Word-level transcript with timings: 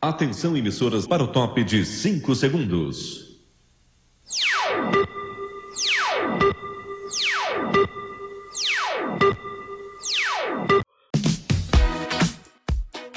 Atenção, 0.00 0.56
emissoras, 0.56 1.08
para 1.08 1.24
o 1.24 1.26
top 1.26 1.64
de 1.64 1.84
5 1.84 2.32
segundos. 2.36 3.36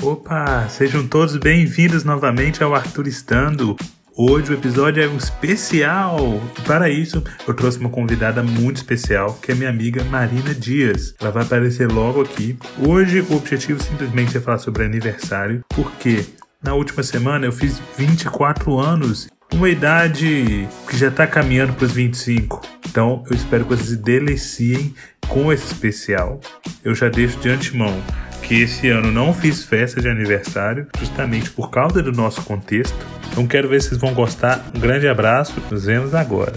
Opa, 0.01 0.67
sejam 0.69 1.07
todos 1.07 1.37
bem-vindos 1.37 2.03
novamente 2.03 2.63
ao 2.63 2.73
Arthur 2.73 3.07
Estando. 3.07 3.75
Hoje 4.17 4.51
o 4.51 4.55
episódio 4.55 5.03
é 5.03 5.07
um 5.07 5.17
especial. 5.17 6.41
E 6.57 6.61
para 6.61 6.89
isso, 6.89 7.23
eu 7.47 7.53
trouxe 7.53 7.77
uma 7.77 7.91
convidada 7.91 8.41
muito 8.41 8.77
especial, 8.77 9.35
que 9.35 9.51
é 9.51 9.55
minha 9.55 9.69
amiga 9.69 10.03
Marina 10.05 10.55
Dias. 10.55 11.13
Ela 11.21 11.29
vai 11.29 11.43
aparecer 11.43 11.91
logo 11.91 12.21
aqui. 12.21 12.57
Hoje 12.79 13.21
o 13.21 13.35
objetivo 13.35 13.81
simplesmente 13.83 14.35
é 14.35 14.41
falar 14.41 14.57
sobre 14.57 14.83
aniversário, 14.83 15.61
porque 15.69 16.25
na 16.63 16.73
última 16.73 17.03
semana 17.03 17.45
eu 17.45 17.51
fiz 17.51 17.81
24 17.97 18.79
anos 18.79 19.27
uma 19.53 19.69
idade 19.69 20.67
que 20.87 20.97
já 20.97 21.09
está 21.09 21.27
caminhando 21.27 21.73
para 21.73 21.85
os 21.85 21.91
25. 21.91 22.61
Então 22.89 23.23
eu 23.29 23.35
espero 23.35 23.65
que 23.65 23.75
vocês 23.75 23.89
se 23.89 23.97
deliciem 23.97 24.93
com 25.27 25.51
esse 25.51 25.65
especial. 25.65 26.39
Eu 26.83 26.95
já 26.95 27.09
deixo 27.09 27.37
de 27.39 27.49
antemão 27.49 28.01
que 28.43 28.61
esse 28.61 28.89
ano 28.89 29.11
não 29.11 29.33
fiz 29.33 29.63
festa 29.63 30.01
de 30.01 30.09
aniversário, 30.09 30.87
justamente 30.99 31.49
por 31.51 31.69
causa 31.69 32.01
do 32.01 32.11
nosso 32.11 32.41
contexto. 32.43 32.97
Então 33.31 33.47
quero 33.47 33.69
ver 33.69 33.81
se 33.81 33.89
vocês 33.89 34.01
vão 34.01 34.13
gostar. 34.13 34.65
Um 34.75 34.79
grande 34.79 35.07
abraço, 35.07 35.53
nos 35.69 35.85
vemos 35.85 36.13
agora. 36.13 36.53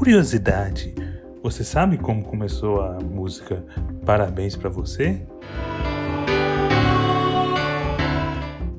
Curiosidade: 0.00 0.94
você 1.42 1.62
sabe 1.62 1.98
como 1.98 2.24
começou 2.24 2.80
a 2.80 2.98
música 3.00 3.62
Parabéns 4.06 4.56
para 4.56 4.70
você? 4.70 5.20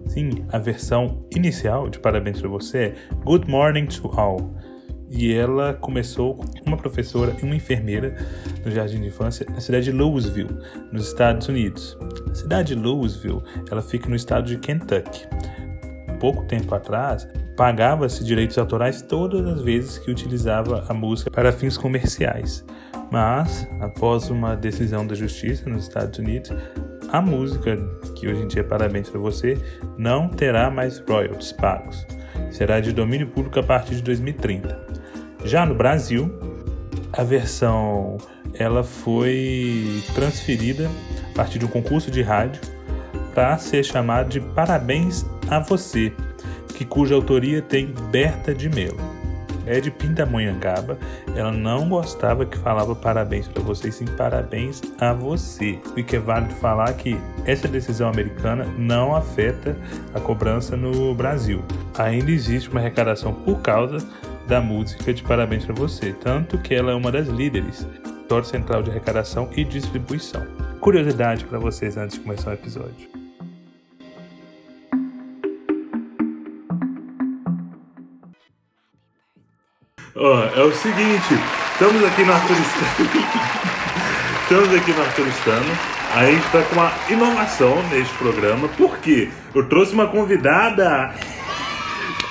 Sim, 0.07 0.43
a 0.51 0.57
versão 0.57 1.23
inicial 1.29 1.89
de 1.89 1.99
Parabéns 1.99 2.39
para 2.41 2.49
você 2.49 2.77
é 2.79 2.95
Good 3.23 3.47
Morning 3.47 3.85
to 3.85 4.07
All. 4.19 4.51
E 5.11 5.31
ela 5.31 5.75
começou 5.75 6.37
com 6.37 6.47
uma 6.65 6.77
professora 6.77 7.35
e 7.39 7.45
uma 7.45 7.55
enfermeira 7.55 8.15
no 8.65 8.71
jardim 8.71 8.99
de 8.99 9.09
infância 9.09 9.45
na 9.47 9.61
cidade 9.61 9.85
de 9.85 9.91
Louisville, 9.91 10.57
nos 10.91 11.09
Estados 11.09 11.47
Unidos. 11.47 11.95
A 12.31 12.33
cidade 12.33 12.73
de 12.73 12.81
Louisville, 12.81 13.43
ela 13.69 13.83
fica 13.83 14.09
no 14.09 14.15
estado 14.15 14.47
de 14.47 14.57
Kentucky. 14.57 15.27
Pouco 16.19 16.43
tempo 16.45 16.73
atrás, 16.73 17.27
pagava-se 17.55 18.23
direitos 18.23 18.57
autorais 18.57 19.01
todas 19.01 19.45
as 19.47 19.61
vezes 19.61 19.97
que 19.97 20.11
utilizava 20.11 20.85
a 20.87 20.93
música 20.93 21.29
para 21.29 21.51
fins 21.51 21.77
comerciais. 21.77 22.65
Mas, 23.11 23.67
após 23.79 24.29
uma 24.29 24.55
decisão 24.55 25.05
da 25.05 25.13
justiça 25.13 25.69
nos 25.69 25.83
Estados 25.83 26.17
Unidos, 26.17 26.51
a 27.11 27.21
música, 27.21 27.77
que 28.15 28.27
hoje 28.27 28.43
em 28.43 28.47
dia 28.47 28.61
é 28.61 28.63
Parabéns 28.63 29.09
para 29.09 29.19
você, 29.19 29.57
não 29.97 30.29
terá 30.29 30.71
mais 30.71 30.99
royalties 30.99 31.51
pagos. 31.51 32.07
Será 32.51 32.79
de 32.79 32.93
domínio 32.93 33.27
público 33.27 33.59
a 33.59 33.63
partir 33.63 33.95
de 33.95 34.03
2030. 34.03 34.79
Já 35.43 35.65
no 35.65 35.75
Brasil, 35.75 36.31
a 37.11 37.23
versão 37.23 38.17
ela 38.53 38.83
foi 38.83 40.01
transferida 40.13 40.89
a 41.31 41.35
partir 41.35 41.59
de 41.59 41.65
um 41.65 41.67
concurso 41.67 42.09
de 42.09 42.21
rádio 42.21 42.61
para 43.33 43.57
ser 43.57 43.83
chamada 43.83 44.29
de 44.29 44.39
Parabéns 44.39 45.25
a 45.49 45.59
Você, 45.59 46.13
que 46.81 46.85
cuja 46.85 47.13
autoria 47.13 47.61
tem 47.61 47.93
Berta 48.09 48.55
de 48.55 48.67
Mello. 48.67 48.97
É 49.67 49.79
de 49.79 49.91
Pindamonhangaba, 49.91 50.97
ela 51.35 51.51
não 51.51 51.87
gostava 51.87 52.43
que 52.43 52.57
falava 52.57 52.95
parabéns 52.95 53.47
para 53.47 53.61
você, 53.61 53.89
e 53.89 53.91
sim 53.91 54.05
parabéns 54.17 54.81
a 54.99 55.13
você. 55.13 55.77
E 55.95 56.01
que 56.01 56.15
é 56.15 56.19
válido 56.19 56.55
falar 56.55 56.91
que 56.93 57.15
essa 57.45 57.67
decisão 57.67 58.09
americana 58.09 58.65
não 58.79 59.15
afeta 59.15 59.77
a 60.11 60.19
cobrança 60.19 60.75
no 60.75 61.13
Brasil. 61.13 61.63
Ainda 61.99 62.31
existe 62.31 62.67
uma 62.71 62.79
arrecadação 62.79 63.31
por 63.31 63.61
causa 63.61 63.99
da 64.47 64.59
música 64.59 65.13
de 65.13 65.21
Parabéns 65.21 65.63
para 65.63 65.75
Você, 65.75 66.13
tanto 66.13 66.57
que 66.57 66.73
ela 66.73 66.93
é 66.93 66.95
uma 66.95 67.11
das 67.11 67.27
líderes 67.27 67.87
do 68.27 68.43
Central 68.43 68.81
de 68.81 68.89
Arrecadação 68.89 69.47
e 69.55 69.63
Distribuição. 69.63 70.43
Curiosidade 70.79 71.45
para 71.45 71.59
vocês 71.59 71.95
antes 71.95 72.17
de 72.17 72.23
começar 72.23 72.49
o 72.49 72.53
episódio. 72.53 73.20
Ó, 80.15 80.43
é 80.43 80.61
o 80.61 80.73
seguinte, 80.73 81.39
estamos 81.71 82.03
aqui 82.03 82.23
no 82.23 82.33
Arturistano. 82.33 83.09
estamos 84.43 84.75
aqui 84.75 84.91
no 84.91 85.01
Arturistano. 85.01 85.77
A 86.13 86.25
gente 86.25 86.45
está 86.45 86.61
com 86.63 86.75
uma 86.75 86.91
inovação 87.09 87.81
neste 87.89 88.13
programa, 88.15 88.67
porque 88.77 89.29
eu 89.55 89.69
trouxe 89.69 89.93
uma 89.93 90.07
convidada, 90.07 91.15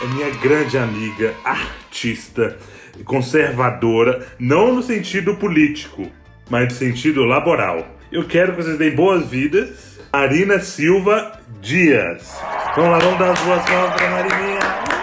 a 0.02 0.06
minha 0.12 0.28
grande 0.42 0.76
amiga, 0.76 1.34
artista, 1.42 2.58
conservadora, 3.06 4.26
não 4.38 4.74
no 4.74 4.82
sentido 4.82 5.36
político, 5.36 6.06
mas 6.50 6.64
no 6.64 6.70
sentido 6.72 7.24
laboral. 7.24 7.86
Eu 8.12 8.26
quero 8.26 8.54
que 8.54 8.62
vocês 8.62 8.76
deem 8.76 8.94
boas-vindas, 8.94 9.98
Marina 10.12 10.58
Silva 10.60 11.40
Dias. 11.62 12.36
Vamos 12.76 12.90
lá, 12.90 12.98
vamos 12.98 13.18
dar 13.18 13.30
as 13.30 13.40
boas 13.40 13.70
mãos 13.70 13.94
para 13.94 14.10
Marininha. 14.10 14.99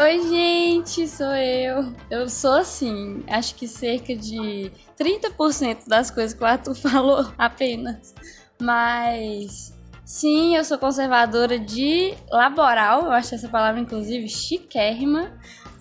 Oi, 0.00 0.20
gente, 0.28 1.06
sou 1.06 1.34
eu. 1.34 1.92
Eu 2.10 2.28
sou 2.28 2.54
assim, 2.54 3.22
acho 3.28 3.54
que 3.54 3.68
cerca 3.68 4.16
de 4.16 4.72
30% 4.98 5.86
das 5.86 6.10
coisas 6.10 6.32
que 6.32 6.42
o 6.42 6.46
Arthur 6.46 6.74
falou 6.80 7.30
apenas. 7.36 8.14
Mas 8.60 9.74
sim, 10.04 10.56
eu 10.56 10.64
sou 10.64 10.78
conservadora 10.78 11.58
de 11.58 12.14
laboral, 12.30 13.04
eu 13.04 13.12
acho 13.12 13.34
essa 13.34 13.48
palavra 13.48 13.80
inclusive 13.80 14.28
chiquérrima. 14.28 15.38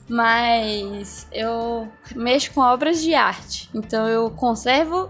Mas 0.10 1.26
eu 1.32 1.88
mexo 2.14 2.52
com 2.52 2.60
obras 2.60 3.02
de 3.02 3.14
arte, 3.14 3.70
então 3.74 4.10
eu 4.10 4.30
conservo 4.32 5.10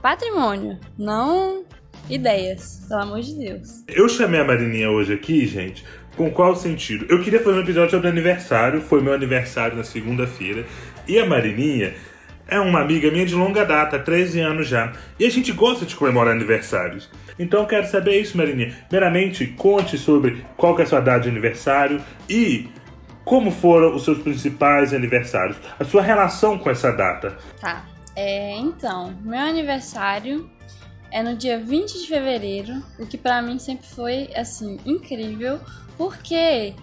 patrimônio, 0.00 0.78
não 0.96 1.64
ideias, 2.08 2.84
pelo 2.88 3.02
amor 3.02 3.20
de 3.20 3.34
Deus. 3.34 3.82
Eu 3.88 4.08
chamei 4.08 4.40
a 4.40 4.44
Marininha 4.44 4.88
hoje 4.88 5.14
aqui, 5.14 5.46
gente, 5.46 5.84
com 6.16 6.30
qual 6.30 6.56
sentido? 6.56 7.06
Eu 7.08 7.22
queria 7.22 7.40
fazer 7.40 7.58
um 7.58 7.62
episódio 7.62 7.90
sobre 7.90 8.08
aniversário, 8.08 8.80
foi 8.80 9.02
meu 9.02 9.12
aniversário 9.12 9.76
na 9.76 9.84
segunda-feira, 9.84 10.64
e 11.06 11.18
a 11.18 11.26
Marininha 11.26 11.94
é 12.48 12.58
uma 12.58 12.80
amiga 12.80 13.10
minha 13.10 13.26
de 13.26 13.34
longa 13.34 13.64
data, 13.64 13.98
13 13.98 14.40
anos 14.40 14.66
já, 14.66 14.92
e 15.18 15.26
a 15.26 15.30
gente 15.30 15.52
gosta 15.52 15.84
de 15.84 15.94
comemorar 15.94 16.34
aniversários. 16.34 17.10
Então 17.38 17.60
eu 17.60 17.66
quero 17.66 17.86
saber 17.86 18.18
isso, 18.18 18.36
Marininha. 18.36 18.74
Primeiramente, 18.88 19.46
conte 19.46 19.98
sobre 19.98 20.44
qual 20.56 20.78
é 20.78 20.82
a 20.82 20.86
sua 20.86 21.00
data 21.00 21.20
de 21.20 21.28
aniversário 21.28 22.00
e 22.28 22.68
como 23.24 23.50
foram 23.50 23.94
os 23.94 24.04
seus 24.04 24.18
principais 24.18 24.94
aniversários, 24.94 25.56
a 25.78 25.84
sua 25.84 26.00
relação 26.00 26.56
com 26.56 26.70
essa 26.70 26.92
data. 26.92 27.36
Tá. 27.60 27.84
É, 28.14 28.56
então, 28.56 29.12
meu 29.22 29.40
aniversário 29.40 30.48
é 31.10 31.22
no 31.22 31.36
dia 31.36 31.58
20 31.58 32.00
de 32.00 32.06
fevereiro, 32.06 32.82
o 32.98 33.06
que 33.06 33.18
pra 33.18 33.42
mim 33.42 33.58
sempre 33.58 33.86
foi 33.86 34.30
assim 34.34 34.78
incrível, 34.86 35.60
porque 35.96 36.74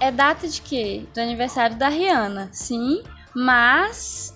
é 0.00 0.10
data 0.10 0.48
de 0.48 0.60
quê? 0.60 1.06
Do 1.14 1.20
aniversário 1.20 1.76
da 1.76 1.88
Rihanna, 1.88 2.48
sim, 2.52 3.02
mas 3.34 4.34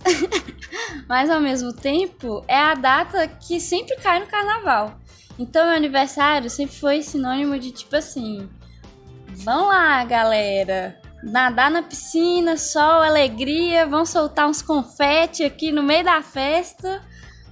mas 1.09 1.31
ao 1.31 1.41
mesmo 1.41 1.73
tempo 1.73 2.45
é 2.47 2.59
a 2.59 2.75
data 2.75 3.27
que 3.27 3.61
sempre 3.61 3.97
cai 3.97 4.21
no 4.21 4.27
carnaval. 4.27 4.99
Então 5.39 5.67
meu 5.67 5.75
aniversário 5.75 6.51
sempre 6.51 6.77
foi 6.77 7.03
sinônimo 7.03 7.59
de 7.59 7.73
tipo 7.73 7.97
assim, 7.97 8.49
vão 9.29 9.69
lá, 9.69 10.05
galera, 10.05 11.01
nadar 11.23 11.71
na 11.71 11.83
piscina, 11.83 12.57
sol, 12.57 13.03
alegria, 13.03 13.87
vão 13.87 14.05
soltar 14.05 14.49
uns 14.49 14.61
confete 14.61 15.45
aqui 15.45 15.71
no 15.71 15.83
meio 15.83 16.05
da 16.05 16.21
festa, 16.23 17.03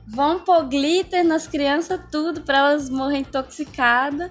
vão 0.07 0.41
pôr 0.41 0.65
glitter 0.65 1.25
nas 1.25 1.47
crianças, 1.47 2.01
tudo, 2.11 2.43
para 2.43 2.59
elas 2.59 2.91
morrerem 2.91 3.23
intoxicadas. 3.23 4.31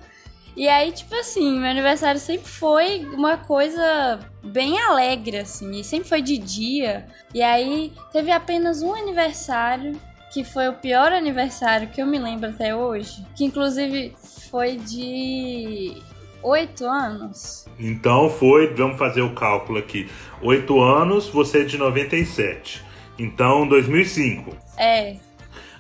E 0.56 0.68
aí, 0.68 0.92
tipo 0.92 1.16
assim, 1.16 1.60
meu 1.60 1.70
aniversário 1.70 2.20
sempre 2.20 2.50
foi 2.50 3.06
uma 3.14 3.38
coisa 3.38 4.20
bem 4.44 4.80
alegre, 4.82 5.38
assim, 5.38 5.80
e 5.80 5.84
sempre 5.84 6.10
foi 6.10 6.22
de 6.22 6.38
dia. 6.38 7.08
E 7.34 7.42
aí, 7.42 7.94
teve 8.12 8.32
apenas 8.32 8.82
um 8.82 8.94
aniversário, 8.94 10.00
que 10.34 10.44
foi 10.44 10.68
o 10.68 10.74
pior 10.74 11.12
aniversário 11.12 11.88
que 11.88 12.02
eu 12.02 12.06
me 12.06 12.20
lembro 12.20 12.50
até 12.50 12.76
hoje, 12.76 13.26
que 13.36 13.46
inclusive 13.46 14.14
foi 14.50 14.78
de 14.78 15.96
oito 16.42 16.86
anos. 16.86 17.66
Então 17.80 18.30
foi, 18.30 18.74
vamos 18.74 18.98
fazer 18.98 19.22
o 19.22 19.34
cálculo 19.34 19.80
aqui. 19.80 20.10
8 20.42 20.82
anos, 20.82 21.28
você 21.28 21.62
é 21.62 21.64
de 21.66 21.78
97. 21.78 22.84
Então, 23.18 23.68
2005. 23.68 24.56
É, 24.78 25.18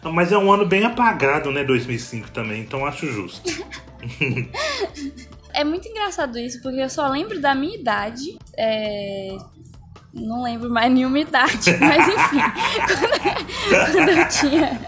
Mas 0.04 0.32
é 0.32 0.38
um 0.38 0.52
ano 0.52 0.66
bem 0.66 0.84
apagado, 0.84 1.52
né? 1.52 1.64
2005 1.64 2.32
também, 2.32 2.62
então 2.62 2.86
acho 2.86 3.08
justo. 3.08 3.50
É 5.54 5.64
muito 5.64 5.88
engraçado 5.88 6.38
isso, 6.38 6.62
porque 6.62 6.80
eu 6.80 6.90
só 6.90 7.08
lembro 7.08 7.42
da 7.42 7.56
minha 7.56 7.76
idade. 7.76 8.38
É... 8.58 9.36
Não 10.14 10.44
lembro 10.44 10.70
mais 10.70 10.92
nenhuma 10.92 11.20
idade, 11.20 11.72
mas 11.80 12.08
enfim. 12.08 12.40
quando, 13.92 14.10
eu 14.10 14.30
tinha. 14.30 14.82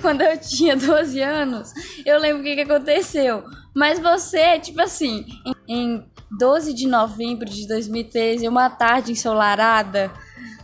quando 0.00 0.20
eu 0.22 0.40
tinha 0.40 0.76
12 0.78 1.20
anos, 1.20 1.72
eu 2.04 2.18
lembro 2.18 2.40
o 2.40 2.44
que, 2.44 2.54
que 2.54 2.60
aconteceu. 2.62 3.44
Mas 3.74 3.98
você, 3.98 4.58
tipo 4.58 4.80
assim, 4.80 5.26
em 5.68 6.04
12 6.38 6.72
de 6.72 6.86
novembro 6.88 7.48
de 7.48 7.68
2013, 7.68 8.48
uma 8.48 8.68
tarde 8.68 9.12
ensolarada, 9.12 10.10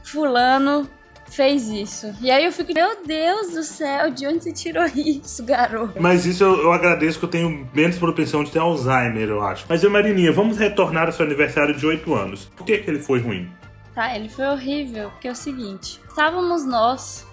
Fulano 0.03 0.89
fez 1.37 1.69
isso. 1.69 2.15
E 2.21 2.31
aí 2.31 2.47
eu 2.47 2.51
fico, 2.51 2.73
meu 2.73 3.05
Deus 3.05 3.53
do 3.53 3.63
céu, 3.63 4.11
de 4.11 4.27
onde 4.27 4.43
você 4.43 4.53
tirou 4.53 4.87
isso, 4.97 5.45
garoto? 5.45 6.01
Mas 6.01 6.25
isso 6.25 6.43
eu, 6.43 6.63
eu 6.63 6.73
agradeço 6.73 7.19
que 7.19 7.27
eu 7.27 7.29
tenho 7.29 7.69
menos 7.75 7.99
propensão 7.99 8.43
de 8.43 8.51
ter 8.51 8.59
Alzheimer, 8.59 9.29
eu 9.29 9.43
acho. 9.43 9.67
Mas, 9.69 9.85
eu, 9.85 9.91
Marininha, 9.91 10.33
vamos 10.33 10.57
retornar 10.57 11.07
ao 11.07 11.13
seu 11.13 11.27
aniversário 11.27 11.77
de 11.77 11.85
8 11.85 12.15
anos. 12.15 12.47
Por 12.57 12.65
que, 12.65 12.79
que 12.79 12.91
ele 12.91 12.99
foi 12.99 13.21
ruim? 13.21 13.53
Tá, 13.95 14.17
ele 14.17 14.31
foi 14.31 14.47
horrível, 14.47 15.11
porque 15.11 15.29
é 15.29 15.31
o 15.31 15.37
seguinte: 15.37 16.01
estávamos 16.09 16.65
nós, 16.65 17.27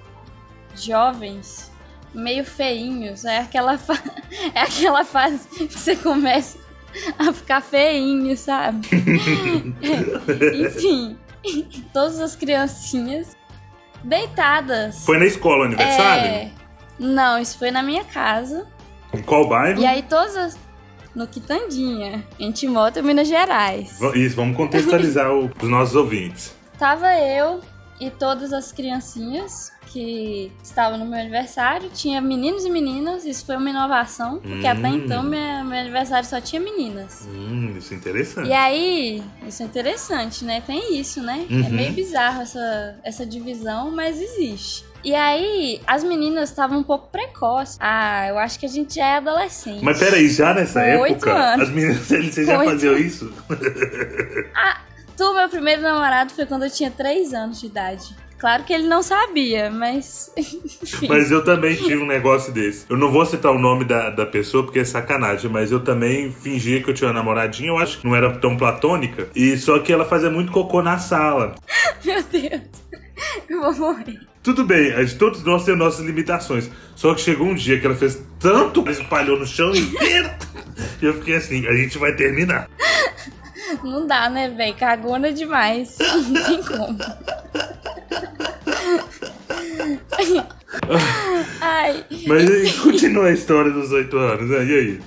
jovens, 0.75 1.71
meio 2.13 2.43
feinhos. 2.43 3.23
É 3.23 3.39
aquela, 3.39 3.77
fa... 3.77 3.97
é 4.53 4.61
aquela 4.61 5.05
fase 5.05 5.47
que 5.47 5.73
você 5.73 5.95
começa 5.95 6.57
a 7.17 7.31
ficar 7.31 7.61
feinho, 7.61 8.35
sabe? 8.37 8.85
Enfim, 10.53 11.17
todas 11.93 12.19
as 12.19 12.35
criancinhas 12.35 13.35
deitadas. 14.03 15.05
Foi 15.05 15.17
na 15.17 15.25
escola 15.25 15.61
o 15.61 15.63
aniversário? 15.65 16.25
É... 16.25 16.51
Não, 16.99 17.39
isso 17.39 17.57
foi 17.57 17.71
na 17.71 17.81
minha 17.81 18.03
casa. 18.03 18.67
Em 19.13 19.21
qual 19.21 19.47
bairro? 19.47 19.79
E 19.79 19.85
aí 19.85 20.03
todas 20.03 20.35
as... 20.35 20.57
No 21.15 21.27
Quitandinha, 21.27 22.25
em 22.39 22.51
Timóteo, 22.51 23.03
Minas 23.03 23.27
Gerais. 23.27 23.99
Isso, 24.15 24.35
vamos 24.35 24.57
contextualizar 24.57 25.31
os 25.31 25.69
nossos 25.69 25.95
ouvintes. 25.95 26.55
Tava 26.79 27.13
eu 27.19 27.61
e 28.07 28.11
todas 28.11 28.51
as 28.51 28.71
criancinhas 28.71 29.71
que 29.87 30.51
estavam 30.63 30.97
no 30.97 31.05
meu 31.05 31.19
aniversário. 31.19 31.89
Tinha 31.93 32.19
meninos 32.19 32.65
e 32.65 32.69
meninas, 32.69 33.25
isso 33.25 33.45
foi 33.45 33.55
uma 33.55 33.69
inovação, 33.69 34.39
porque 34.39 34.65
hum. 34.65 34.71
até 34.71 34.87
então 34.89 35.23
minha, 35.23 35.63
meu 35.63 35.79
aniversário 35.79 36.27
só 36.27 36.41
tinha 36.41 36.61
meninas. 36.61 37.27
Hum, 37.31 37.75
isso 37.77 37.93
é 37.93 37.97
interessante. 37.97 38.49
E 38.49 38.53
aí, 38.53 39.23
isso 39.47 39.61
é 39.61 39.65
interessante, 39.65 40.43
né? 40.43 40.61
Tem 40.65 40.99
isso, 40.99 41.21
né? 41.21 41.45
É 41.49 41.53
uhum. 41.53 41.65
É 41.65 41.69
meio 41.69 41.93
bizarro 41.93 42.41
essa, 42.41 42.97
essa 43.03 43.25
divisão, 43.25 43.91
mas 43.91 44.19
existe. 44.19 44.83
E 45.03 45.13
aí, 45.13 45.81
as 45.85 46.03
meninas 46.03 46.49
estavam 46.49 46.79
um 46.79 46.83
pouco 46.83 47.09
precoces. 47.09 47.77
Ah, 47.79 48.27
eu 48.29 48.39
acho 48.39 48.57
que 48.57 48.65
a 48.65 48.69
gente 48.69 48.95
já 48.95 49.05
é 49.05 49.17
adolescente. 49.17 49.83
Mas 49.83 49.99
peraí, 49.99 50.29
já 50.29 50.53
nessa 50.53 50.79
Com 50.79 51.05
época? 51.05 51.33
Anos. 51.33 51.67
As 51.67 51.73
meninas, 51.73 51.97
você 52.07 52.45
já 52.45 52.63
faziam 52.63 52.97
isso? 52.97 53.31
ah, 54.55 54.81
tu, 55.15 55.33
meu 55.33 55.49
primeiro 55.49 55.81
namorado, 55.81 56.33
foi 56.33 56.45
quando 56.45 56.63
eu 56.63 56.69
tinha 56.69 56.91
3 56.91 57.33
anos 57.33 57.59
de 57.59 57.67
idade. 57.67 58.15
Claro 58.43 58.65
que 58.65 58.73
ele 58.73 58.87
não 58.89 59.01
sabia, 59.01 59.71
mas. 59.71 60.29
Mas 61.07 61.31
eu 61.31 61.45
também 61.45 61.77
tive 61.77 61.97
um 61.97 62.05
negócio 62.05 62.51
desse. 62.51 62.85
Eu 62.89 62.97
não 62.97 63.09
vou 63.09 63.25
citar 63.25 63.53
o 63.53 63.57
nome 63.57 63.85
da, 63.85 64.09
da 64.09 64.25
pessoa 64.25 64.63
porque 64.65 64.79
é 64.79 64.83
sacanagem, 64.83 65.49
mas 65.49 65.71
eu 65.71 65.79
também 65.79 66.29
fingia 66.29 66.83
que 66.83 66.89
eu 66.89 66.93
tinha 66.93 67.07
uma 67.07 67.13
namoradinha, 67.13 67.69
eu 67.69 67.77
acho 67.77 67.99
que 67.99 68.05
não 68.05 68.13
era 68.13 68.37
tão 68.39 68.57
platônica. 68.57 69.29
E 69.33 69.55
só 69.57 69.79
que 69.79 69.93
ela 69.93 70.03
fazia 70.03 70.29
muito 70.29 70.51
cocô 70.51 70.81
na 70.81 70.97
sala. 70.97 71.55
Meu 72.03 72.21
Deus. 72.23 72.61
Eu 73.49 73.61
vou 73.61 73.73
morrer. 73.75 74.19
Tudo 74.43 74.65
bem, 74.65 74.91
todos 75.17 75.41
nós 75.45 75.63
temos 75.63 75.79
nossas 75.79 76.05
limitações. 76.05 76.69
Só 76.97 77.13
que 77.13 77.21
chegou 77.21 77.47
um 77.47 77.55
dia 77.55 77.79
que 77.79 77.85
ela 77.85 77.95
fez 77.95 78.21
tanto, 78.39 78.83
espalhou 78.89 79.39
no 79.39 79.47
chão 79.47 79.73
inteiro. 79.73 80.29
e 81.01 81.05
eu 81.05 81.13
fiquei 81.13 81.35
assim, 81.37 81.65
a 81.65 81.73
gente 81.75 81.97
vai 81.97 82.13
terminar. 82.13 82.69
Não 83.83 84.05
dá, 84.05 84.29
né, 84.29 84.49
velho? 84.49 84.75
Cagona 84.75 85.31
demais. 85.31 85.97
Não 85.99 86.43
tem 86.43 86.63
como. 86.63 86.97
Ai. 91.61 92.05
Mas 92.27 92.79
continua 92.79 93.27
a 93.27 93.31
história 93.31 93.71
dos 93.71 93.91
oito 93.91 94.17
anos, 94.17 94.49
né? 94.49 94.65
E 94.65 94.79
aí? 94.79 95.01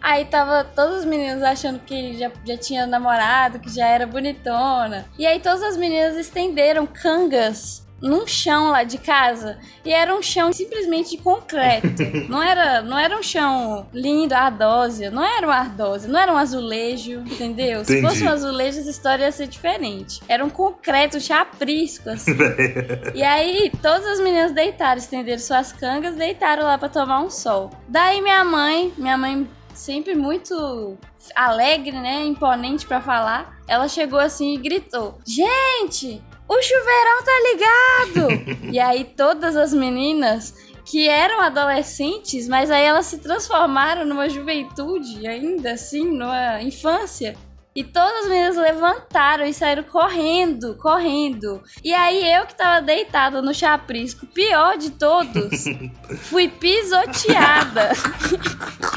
Aí 0.00 0.24
tava 0.26 0.62
todos 0.62 1.00
os 1.00 1.04
meninos 1.04 1.42
achando 1.42 1.80
que 1.80 2.16
já, 2.16 2.30
já 2.44 2.56
tinha 2.56 2.86
namorado, 2.86 3.58
que 3.58 3.74
já 3.74 3.86
era 3.86 4.06
bonitona. 4.06 5.06
E 5.18 5.26
aí 5.26 5.40
todas 5.40 5.62
as 5.62 5.76
meninas 5.76 6.16
estenderam 6.16 6.86
cangas 6.86 7.85
num 8.00 8.26
chão 8.26 8.70
lá 8.70 8.84
de 8.84 8.98
casa 8.98 9.58
e 9.84 9.92
era 9.92 10.14
um 10.14 10.22
chão 10.22 10.52
simplesmente 10.52 11.10
de 11.10 11.18
concreto. 11.18 12.02
não 12.28 12.42
era, 12.42 12.82
não 12.82 12.98
era 12.98 13.18
um 13.18 13.22
chão 13.22 13.86
lindo, 13.92 14.34
ardósia, 14.34 15.10
não 15.10 15.24
era 15.24 15.46
um 15.46 15.50
ardósia, 15.50 16.08
não 16.08 16.18
era 16.18 16.32
um 16.32 16.36
azulejo, 16.36 17.20
entendeu? 17.20 17.82
Entendi. 17.82 18.00
Se 18.00 18.02
fosse 18.02 18.24
um 18.24 18.28
azulejo, 18.28 18.80
essa 18.80 18.90
história 18.90 19.24
ia 19.24 19.32
ser 19.32 19.46
diferente. 19.46 20.20
Era 20.28 20.44
um 20.44 20.50
concreto, 20.50 21.16
um 21.16 21.20
chaprisco, 21.20 22.10
assim. 22.10 22.32
e 23.14 23.22
aí, 23.22 23.70
todas 23.82 24.06
as 24.06 24.20
meninas 24.20 24.52
deitaram, 24.52 24.98
estenderam 24.98 25.38
suas 25.38 25.72
cangas, 25.72 26.14
deitaram 26.16 26.64
lá 26.64 26.76
para 26.76 26.88
tomar 26.88 27.20
um 27.20 27.30
sol. 27.30 27.70
Daí 27.88 28.20
minha 28.20 28.44
mãe, 28.44 28.92
minha 28.96 29.16
mãe 29.16 29.48
sempre 29.74 30.14
muito 30.14 30.96
alegre, 31.34 31.92
né, 31.92 32.24
imponente 32.24 32.86
para 32.86 33.00
falar, 33.00 33.58
ela 33.68 33.88
chegou 33.88 34.18
assim 34.18 34.54
e 34.54 34.58
gritou: 34.58 35.18
"Gente, 35.26 36.22
o 36.48 36.62
chuveirão 36.62 37.22
tá 37.24 37.32
ligado! 37.50 38.68
e 38.72 38.78
aí 38.78 39.04
todas 39.04 39.56
as 39.56 39.72
meninas 39.72 40.54
que 40.84 41.08
eram 41.08 41.40
adolescentes, 41.40 42.46
mas 42.46 42.70
aí 42.70 42.84
elas 42.84 43.06
se 43.06 43.18
transformaram 43.18 44.06
numa 44.06 44.28
juventude 44.28 45.26
ainda 45.26 45.72
assim, 45.72 46.04
numa 46.04 46.62
infância. 46.62 47.36
E 47.76 47.84
todas 47.84 48.22
as 48.22 48.28
meninas 48.28 48.56
levantaram 48.56 49.44
e 49.44 49.52
saíram 49.52 49.82
correndo, 49.82 50.76
correndo. 50.76 51.62
E 51.84 51.92
aí 51.92 52.32
eu 52.32 52.46
que 52.46 52.56
tava 52.56 52.80
deitada 52.80 53.42
no 53.42 53.52
chaprisco, 53.52 54.26
pior 54.26 54.78
de 54.78 54.92
todos, 54.92 55.64
fui 56.30 56.48
pisoteada. 56.48 57.90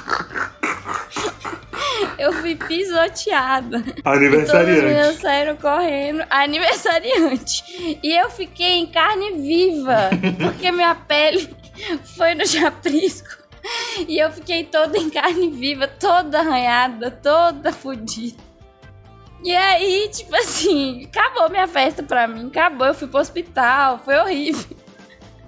eu 2.20 2.34
fui 2.34 2.56
pisoteada. 2.56 3.84
Aniversariante. 4.04 5.04
Todos 5.04 5.22
saíram 5.22 5.56
correndo. 5.56 6.24
Aniversariante. 6.30 8.00
E 8.04 8.20
eu 8.20 8.30
fiquei 8.30 8.80
em 8.80 8.88
carne 8.88 9.32
viva, 9.32 10.10
porque 10.42 10.72
minha 10.72 10.94
pele 10.94 11.50
foi 12.18 12.36
no 12.36 12.46
chaprisco. 12.46 13.40
E 14.08 14.18
eu 14.18 14.32
fiquei 14.32 14.64
toda 14.64 14.98
em 14.98 15.10
carne 15.10 15.50
viva, 15.50 15.88
toda 15.88 16.40
arranhada, 16.40 17.12
toda 17.12 17.72
fodida. 17.72 18.50
E 19.44 19.56
aí, 19.56 20.10
tipo 20.12 20.36
assim, 20.36 21.06
acabou 21.06 21.50
minha 21.50 21.68
festa 21.68 22.04
pra 22.04 22.28
mim, 22.28 22.48
acabou, 22.48 22.88
eu 22.88 22.94
fui 22.94 23.08
pro 23.08 23.20
hospital, 23.22 24.00
foi 24.04 24.18
horrível. 24.18 24.78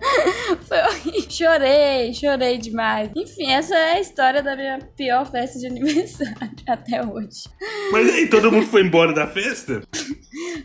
Foi 0.68 0.80
horrível. 0.80 1.30
Chorei, 1.30 2.14
chorei 2.14 2.58
demais. 2.58 3.10
Enfim, 3.16 3.52
essa 3.52 3.76
é 3.76 3.94
a 3.94 4.00
história 4.00 4.42
da 4.42 4.56
minha 4.56 4.80
pior 4.98 5.30
festa 5.30 5.60
de 5.60 5.68
aniversário 5.68 6.36
até 6.68 7.06
hoje. 7.06 7.44
Mas 7.92 8.14
aí, 8.14 8.28
todo 8.28 8.52
mundo 8.52 8.68
foi 8.68 8.82
embora 8.82 9.14
da 9.14 9.28
festa? 9.28 9.82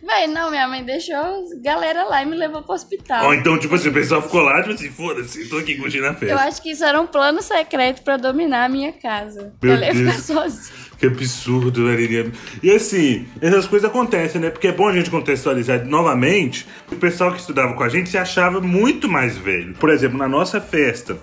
Véi, 0.02 0.26
não, 0.28 0.50
minha 0.50 0.66
mãe 0.69 0.85
deixou 0.85 1.16
galera 1.62 2.05
lá 2.05 2.23
e 2.23 2.26
me 2.26 2.37
levou 2.37 2.62
pro 2.62 2.75
hospital. 2.75 3.35
Então, 3.35 3.59
tipo 3.59 3.75
assim, 3.75 3.88
o 3.88 3.93
pessoal 3.93 4.23
ficou 4.23 4.40
lá, 4.40 4.62
tipo 4.62 4.75
assim, 4.75 4.90
foda-se, 4.90 5.49
tô 5.49 5.59
aqui 5.59 5.76
curtindo 5.76 6.07
a 6.07 6.14
festa. 6.14 6.35
Eu 6.35 6.38
acho 6.38 6.62
que 6.62 6.71
isso 6.71 6.85
era 6.85 7.00
um 7.00 7.07
plano 7.07 7.43
secreto 7.43 8.02
pra 8.02 8.16
dominar 8.16 8.64
a 8.64 8.69
minha 8.69 8.93
casa. 8.93 9.52
Meu 9.62 9.75
eu 9.75 9.81
Deus. 9.81 9.97
ficar 9.97 10.19
sozinha. 10.35 10.86
Que 10.98 11.06
absurdo, 11.06 11.80
Marilinha. 11.80 12.32
E 12.62 12.70
assim, 12.70 13.26
essas 13.40 13.66
coisas 13.66 13.88
acontecem, 13.88 14.40
né? 14.40 14.50
Porque 14.50 14.68
é 14.68 14.72
bom 14.72 14.88
a 14.88 14.92
gente 14.92 15.10
contextualizar 15.10 15.84
novamente. 15.84 16.66
O 16.90 16.96
pessoal 16.96 17.32
que 17.32 17.40
estudava 17.40 17.74
com 17.74 17.82
a 17.82 17.88
gente 17.88 18.08
se 18.08 18.16
achava 18.16 18.60
muito 18.60 19.08
mais 19.08 19.36
velho. 19.36 19.74
Por 19.74 19.90
exemplo, 19.90 20.16
na 20.16 20.28
nossa 20.28 20.60
festa 20.60 21.18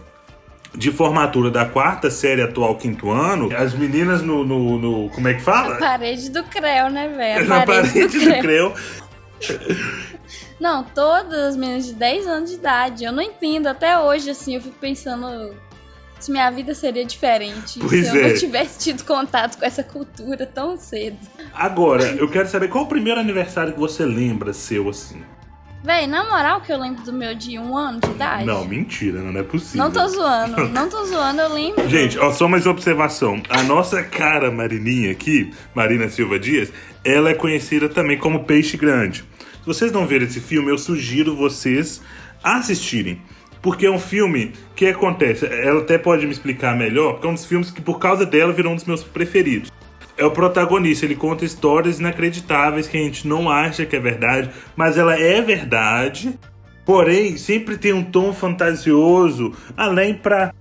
de 0.76 0.92
formatura 0.92 1.52
da 1.52 1.66
quarta 1.66 2.10
série 2.10 2.42
atual 2.42 2.76
quinto 2.76 3.10
ano, 3.12 3.56
as 3.56 3.74
meninas 3.74 4.22
no, 4.22 4.44
no, 4.44 4.80
no 4.80 5.10
como 5.10 5.28
é 5.28 5.36
que 5.36 5.42
fala? 5.42 5.76
A 5.76 5.80
parede 5.80 6.30
do 6.30 6.44
Creu, 6.44 6.90
né, 6.90 7.08
velho? 7.10 7.48
Na 7.48 7.66
parede, 7.66 7.94
parede 7.94 8.20
do, 8.20 8.26
do 8.26 8.42
Creu. 8.42 8.74
Não, 10.60 10.84
todas 10.84 11.50
as 11.50 11.58
meninas 11.58 11.86
de 11.86 11.94
10 11.94 12.28
anos 12.28 12.50
de 12.52 12.56
idade. 12.56 13.04
Eu 13.04 13.12
não 13.12 13.22
entendo 13.22 13.68
até 13.68 14.00
hoje, 14.00 14.30
assim, 14.30 14.56
eu 14.56 14.62
fico 14.62 14.76
pensando 14.80 15.54
se 16.24 16.32
minha 16.32 16.50
vida 16.50 16.74
seria 16.74 17.06
diferente 17.06 17.80
pois 17.80 18.08
se 18.08 18.16
eu 18.16 18.24
é. 18.24 18.30
não 18.30 18.38
tivesse 18.38 18.80
tido 18.80 19.04
contato 19.04 19.58
com 19.58 19.66
essa 19.66 19.84
cultura 19.84 20.46
tão 20.46 20.78
cedo. 20.78 21.18
Agora, 21.54 22.04
eu 22.04 22.30
quero 22.30 22.48
saber 22.48 22.70
qual 22.70 22.86
o 22.86 22.88
primeiro 22.88 23.20
aniversário 23.20 23.74
que 23.74 23.80
você 23.80 24.06
lembra 24.06 24.54
seu 24.54 24.90
assim? 24.90 25.22
Véi, 25.84 26.08
na 26.08 26.24
moral 26.24 26.62
que 26.62 26.72
eu 26.72 26.80
lembro 26.80 27.04
do 27.04 27.12
meu 27.12 27.36
de 27.36 27.60
um 27.60 27.76
ano 27.76 28.00
de 28.00 28.10
idade. 28.10 28.46
Não, 28.46 28.64
mentira, 28.64 29.20
não 29.20 29.38
é 29.38 29.44
possível. 29.44 29.84
Não 29.84 29.92
tô 29.92 30.08
zoando, 30.08 30.68
não 30.72 30.88
tô 30.88 31.06
zoando, 31.06 31.42
eu 31.42 31.54
lembro. 31.54 31.90
Gente, 31.90 32.18
ó, 32.18 32.32
só 32.32 32.48
mais 32.48 32.66
observação. 32.66 33.44
A 33.50 33.62
nossa 33.64 34.02
cara 34.02 34.50
Marininha 34.50 35.12
aqui, 35.12 35.54
Marina 35.76 36.08
Silva 36.08 36.40
Dias, 36.40 36.72
ela 37.04 37.32
é 37.32 37.34
conhecida 37.34 37.90
também 37.90 38.18
como 38.18 38.46
Peixe 38.46 38.78
Grande. 38.78 39.26
Se 39.60 39.66
vocês 39.66 39.92
não 39.92 40.08
viram 40.08 40.26
esse 40.26 40.40
filme, 40.40 40.72
eu 40.72 40.78
sugiro 40.78 41.36
vocês 41.36 42.02
assistirem. 42.42 43.22
Porque 43.64 43.86
é 43.86 43.90
um 43.90 43.98
filme 43.98 44.52
que 44.76 44.86
acontece, 44.86 45.46
ela 45.46 45.80
até 45.82 45.98
pode 45.98 46.26
me 46.26 46.34
explicar 46.34 46.78
melhor, 46.78 47.14
porque 47.14 47.26
é 47.26 47.30
um 47.30 47.34
dos 47.34 47.46
filmes 47.46 47.72
que 47.72 47.82
por 47.82 47.98
causa 47.98 48.26
dela 48.26 48.52
virou 48.52 48.74
um 48.74 48.76
dos 48.76 48.84
meus 48.84 49.04
preferidos. 49.04 49.72
É 50.18 50.26
o 50.26 50.32
protagonista, 50.32 51.06
ele 51.06 51.16
conta 51.16 51.46
histórias 51.46 51.98
inacreditáveis 51.98 52.88
que 52.88 52.98
a 52.98 53.00
gente 53.00 53.26
não 53.26 53.50
acha 53.50 53.86
que 53.86 53.96
é 53.96 54.00
verdade, 54.00 54.52
mas 54.76 54.98
ela 54.98 55.18
é 55.18 55.42
verdade. 55.42 56.38
Porém, 56.86 57.38
sempre 57.38 57.78
tem 57.78 57.94
um 57.94 58.04
tom 58.04 58.34
fantasioso, 58.34 59.54
além 59.78 60.14
para 60.14 60.54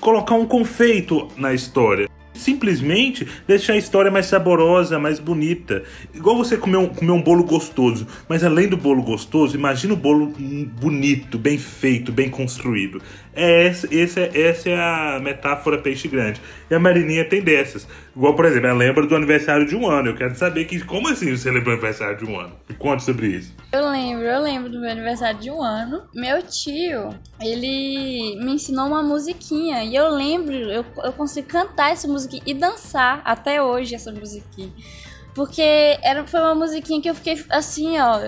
colocar 0.00 0.36
um 0.36 0.46
confeito 0.46 1.26
na 1.36 1.52
história 1.52 2.08
simplesmente 2.34 3.26
deixar 3.46 3.74
a 3.74 3.76
história 3.76 4.10
mais 4.10 4.26
saborosa, 4.26 4.98
mais 4.98 5.18
bonita. 5.18 5.82
Igual 6.14 6.36
você 6.36 6.56
comer 6.56 6.76
um, 6.76 6.88
comer 6.88 7.12
um 7.12 7.22
bolo 7.22 7.44
gostoso, 7.44 8.06
mas 8.28 8.44
além 8.44 8.68
do 8.68 8.76
bolo 8.76 9.02
gostoso, 9.02 9.56
imagina 9.56 9.94
o 9.94 9.96
bolo 9.96 10.32
bonito, 10.80 11.38
bem 11.38 11.56
feito, 11.56 12.12
bem 12.12 12.28
construído. 12.28 13.00
É 13.36 13.66
essa, 13.66 13.88
essa, 13.92 14.20
essa 14.20 14.70
é 14.70 14.76
a 14.76 15.20
metáfora 15.20 15.78
peixe 15.78 16.06
grande. 16.06 16.40
E 16.70 16.74
a 16.74 16.78
Marininha 16.78 17.28
tem 17.28 17.42
dessas. 17.42 17.86
Igual, 18.14 18.34
por 18.34 18.44
exemplo, 18.44 18.68
ela 18.68 18.78
lembra 18.78 19.06
do 19.06 19.16
aniversário 19.16 19.66
de 19.66 19.74
um 19.74 19.88
ano. 19.88 20.10
Eu 20.10 20.16
quero 20.16 20.34
saber 20.36 20.64
que, 20.66 20.80
como 20.84 21.08
assim 21.08 21.36
você 21.36 21.50
lembra 21.50 21.64
do 21.64 21.72
aniversário 21.72 22.16
de 22.16 22.24
um 22.24 22.38
ano? 22.38 22.54
Me 22.68 22.74
conte 22.76 23.02
sobre 23.02 23.26
isso. 23.26 23.52
Eu 23.72 23.90
lembro, 23.90 24.24
eu 24.24 24.40
lembro 24.40 24.70
do 24.70 24.80
meu 24.80 24.90
aniversário 24.90 25.40
de 25.40 25.50
um 25.50 25.62
ano. 25.62 26.04
Meu 26.14 26.42
tio, 26.42 27.10
ele 27.40 28.36
me 28.42 28.52
ensinou 28.52 28.86
uma 28.86 29.02
musiquinha. 29.02 29.82
E 29.82 29.96
eu 29.96 30.08
lembro, 30.10 30.54
eu, 30.54 30.84
eu 31.02 31.12
consigo 31.12 31.48
cantar 31.48 31.90
essa 31.90 32.06
musiquinha 32.06 32.42
e 32.46 32.54
dançar 32.54 33.20
até 33.24 33.60
hoje 33.60 33.94
essa 33.94 34.12
musiquinha. 34.12 34.72
Porque 35.34 35.62
era, 36.02 36.24
foi 36.24 36.40
uma 36.40 36.54
musiquinha 36.54 37.02
que 37.02 37.10
eu 37.10 37.14
fiquei 37.14 37.44
assim, 37.50 37.98
ó 37.98 38.20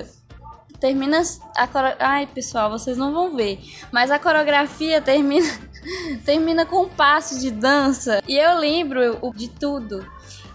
termina 0.80 1.23
a 1.56 1.68
Ai, 2.00 2.26
pessoal, 2.26 2.71
vocês 2.71 2.97
não 2.97 3.12
vão 3.12 3.37
ver, 3.37 3.61
mas 3.92 4.11
a 4.11 4.18
coreografia 4.18 5.00
termina 5.00 5.47
termina 6.25 6.66
com 6.66 6.83
um 6.85 6.88
passo 6.88 7.38
de 7.40 7.50
dança 7.50 8.21
e 8.26 8.37
eu 8.37 8.59
lembro 8.59 9.21
de 9.35 9.49
tudo. 9.49 10.04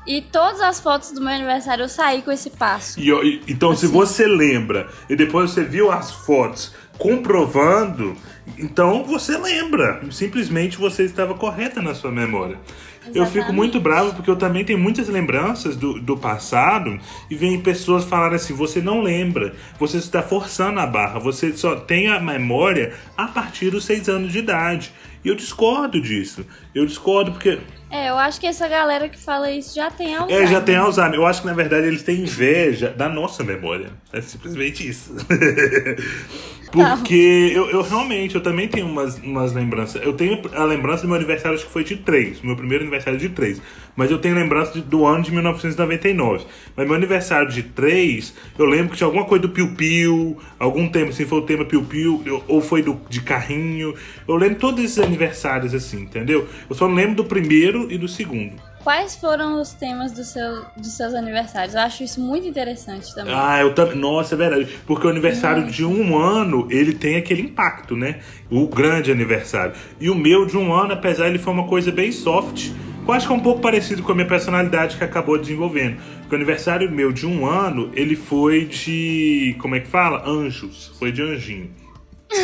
E 0.05 0.21
todas 0.21 0.61
as 0.61 0.79
fotos 0.79 1.11
do 1.11 1.21
meu 1.21 1.29
aniversário 1.29 1.83
eu 1.83 1.89
saí 1.89 2.21
com 2.21 2.31
esse 2.31 2.49
passo. 2.49 2.99
E, 2.99 3.11
e, 3.11 3.41
então, 3.47 3.71
assim. 3.71 3.87
se 3.87 3.87
você 3.87 4.27
lembra 4.27 4.89
e 5.09 5.15
depois 5.15 5.51
você 5.51 5.63
viu 5.63 5.91
as 5.91 6.11
fotos 6.11 6.73
comprovando, 6.97 8.15
então 8.57 9.03
você 9.03 9.37
lembra. 9.37 10.01
Simplesmente 10.11 10.77
você 10.77 11.03
estava 11.03 11.33
correta 11.33 11.81
na 11.81 11.93
sua 11.93 12.11
memória. 12.11 12.57
Exatamente. 13.01 13.17
Eu 13.17 13.25
fico 13.25 13.51
muito 13.51 13.79
bravo 13.79 14.13
porque 14.13 14.29
eu 14.29 14.35
também 14.35 14.63
tenho 14.63 14.77
muitas 14.77 15.07
lembranças 15.07 15.75
do, 15.75 15.99
do 15.99 16.15
passado 16.15 16.99
e 17.29 17.35
vem 17.35 17.59
pessoas 17.59 18.03
falar 18.03 18.33
assim: 18.33 18.53
você 18.53 18.79
não 18.79 19.01
lembra, 19.01 19.55
você 19.79 19.97
está 19.97 20.21
forçando 20.21 20.79
a 20.79 20.85
barra, 20.85 21.19
você 21.19 21.51
só 21.53 21.75
tem 21.75 22.07
a 22.07 22.19
memória 22.19 22.93
a 23.17 23.27
partir 23.27 23.71
dos 23.71 23.85
seis 23.85 24.07
anos 24.07 24.31
de 24.31 24.39
idade. 24.39 24.93
E 25.23 25.29
eu 25.29 25.35
discordo 25.35 25.99
disso. 25.99 26.45
Eu 26.73 26.85
discordo 26.85 27.31
porque. 27.31 27.59
É, 27.91 28.09
eu 28.09 28.17
acho 28.17 28.39
que 28.39 28.47
essa 28.47 28.67
galera 28.69 29.09
que 29.09 29.17
fala 29.19 29.51
isso 29.51 29.75
já 29.75 29.91
tem 29.91 30.15
Alzheimer. 30.15 30.45
É, 30.45 30.47
já 30.47 30.61
tem 30.61 30.75
Alzheimer. 30.77 31.15
Eu 31.15 31.25
acho 31.25 31.41
que 31.41 31.47
na 31.47 31.53
verdade 31.53 31.87
eles 31.87 32.03
têm 32.03 32.21
inveja 32.21 32.89
da 32.89 33.09
nossa 33.09 33.43
memória. 33.43 33.89
É 34.13 34.21
simplesmente 34.21 34.87
isso. 34.87 35.13
Porque 36.71 37.51
eu, 37.53 37.69
eu 37.69 37.81
realmente, 37.81 38.33
eu 38.33 38.41
também 38.41 38.65
tenho 38.65 38.87
umas, 38.87 39.17
umas 39.17 39.51
lembranças. 39.51 40.01
Eu 40.01 40.13
tenho 40.13 40.41
a 40.55 40.63
lembrança 40.63 41.01
do 41.01 41.09
meu 41.09 41.17
aniversário, 41.17 41.57
acho 41.57 41.65
que 41.65 41.71
foi 41.71 41.83
de 41.83 41.97
3. 41.97 42.41
Meu 42.41 42.55
primeiro 42.55 42.85
aniversário 42.85 43.19
de 43.19 43.27
3. 43.27 43.61
Mas 43.95 44.11
eu 44.11 44.17
tenho 44.17 44.35
lembrança 44.35 44.73
de, 44.73 44.81
do 44.81 45.05
ano 45.05 45.23
de 45.23 45.31
1999. 45.31 46.45
Mas 46.75 46.85
meu 46.85 46.95
aniversário 46.95 47.49
de 47.49 47.63
3, 47.63 48.33
eu 48.57 48.65
lembro 48.65 48.89
que 48.89 48.97
tinha 48.97 49.07
alguma 49.07 49.25
coisa 49.25 49.41
do 49.43 49.49
Piu 49.49 49.73
Piu, 49.75 50.37
algum 50.57 50.87
tempo 50.89 51.09
assim, 51.09 51.25
foi 51.25 51.39
o 51.39 51.43
tema 51.43 51.65
Piu 51.65 51.83
Piu, 51.83 52.43
ou 52.47 52.61
foi 52.61 52.81
do, 52.81 52.99
de 53.09 53.21
carrinho. 53.21 53.93
Eu 54.27 54.35
lembro 54.35 54.59
todos 54.59 54.83
esses 54.83 54.99
aniversários 54.99 55.73
assim, 55.73 56.01
entendeu? 56.01 56.47
Eu 56.69 56.75
só 56.75 56.87
não 56.87 56.95
lembro 56.95 57.15
do 57.15 57.25
primeiro 57.25 57.91
e 57.91 57.97
do 57.97 58.07
segundo. 58.07 58.53
Quais 58.83 59.15
foram 59.15 59.61
os 59.61 59.73
temas 59.73 60.11
do 60.11 60.23
seu, 60.23 60.65
dos 60.75 60.93
seus 60.93 61.13
aniversários? 61.13 61.75
Eu 61.75 61.81
acho 61.81 62.03
isso 62.03 62.19
muito 62.19 62.47
interessante 62.47 63.13
também. 63.13 63.33
Ah, 63.35 63.61
eu 63.61 63.75
também. 63.75 63.95
Nossa, 63.95 64.33
é 64.33 64.37
verdade. 64.37 64.75
Porque 64.87 65.05
o 65.05 65.09
aniversário 65.09 65.67
de 65.67 65.85
um 65.85 66.17
ano, 66.17 66.67
ele 66.71 66.93
tem 66.93 67.15
aquele 67.15 67.43
impacto, 67.43 67.95
né? 67.95 68.21
O 68.49 68.67
grande 68.67 69.11
aniversário. 69.11 69.73
E 69.99 70.09
o 70.09 70.15
meu 70.15 70.47
de 70.47 70.57
um 70.57 70.73
ano, 70.73 70.93
apesar 70.93 71.27
ele 71.27 71.37
foi 71.37 71.53
uma 71.53 71.67
coisa 71.67 71.91
bem 71.91 72.11
soft, 72.11 72.71
eu 73.11 73.17
acho 73.17 73.27
que 73.27 73.33
é 73.33 73.35
um 73.35 73.41
pouco 73.41 73.61
parecido 73.61 74.03
com 74.03 74.11
a 74.11 74.15
minha 74.15 74.27
personalidade 74.27 74.97
que 74.97 75.03
acabou 75.03 75.37
desenvolvendo. 75.37 75.97
Porque 76.21 76.35
o 76.35 76.37
aniversário 76.37 76.91
meu 76.91 77.11
de 77.11 77.25
um 77.25 77.45
ano, 77.45 77.91
ele 77.93 78.15
foi 78.15 78.65
de. 78.65 79.55
Como 79.59 79.75
é 79.75 79.79
que 79.79 79.87
fala? 79.87 80.27
Anjos. 80.27 80.91
Foi 80.97 81.11
de 81.11 81.21
anjinho. 81.21 81.69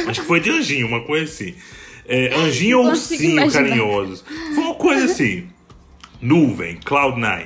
Acho 0.08 0.22
que 0.22 0.28
foi 0.28 0.40
de 0.40 0.50
anjinho, 0.50 0.88
uma 0.88 1.02
coisa 1.02 1.26
assim. 1.26 1.56
É, 2.08 2.34
anjinho 2.36 2.80
ou 2.80 2.88
ursinho 2.88 3.52
carinhosos. 3.52 4.24
Foi 4.54 4.64
uma 4.64 4.76
coisa 4.76 5.06
assim 5.06 5.48
nuvem, 6.22 6.78
Cloud9. 6.78 7.46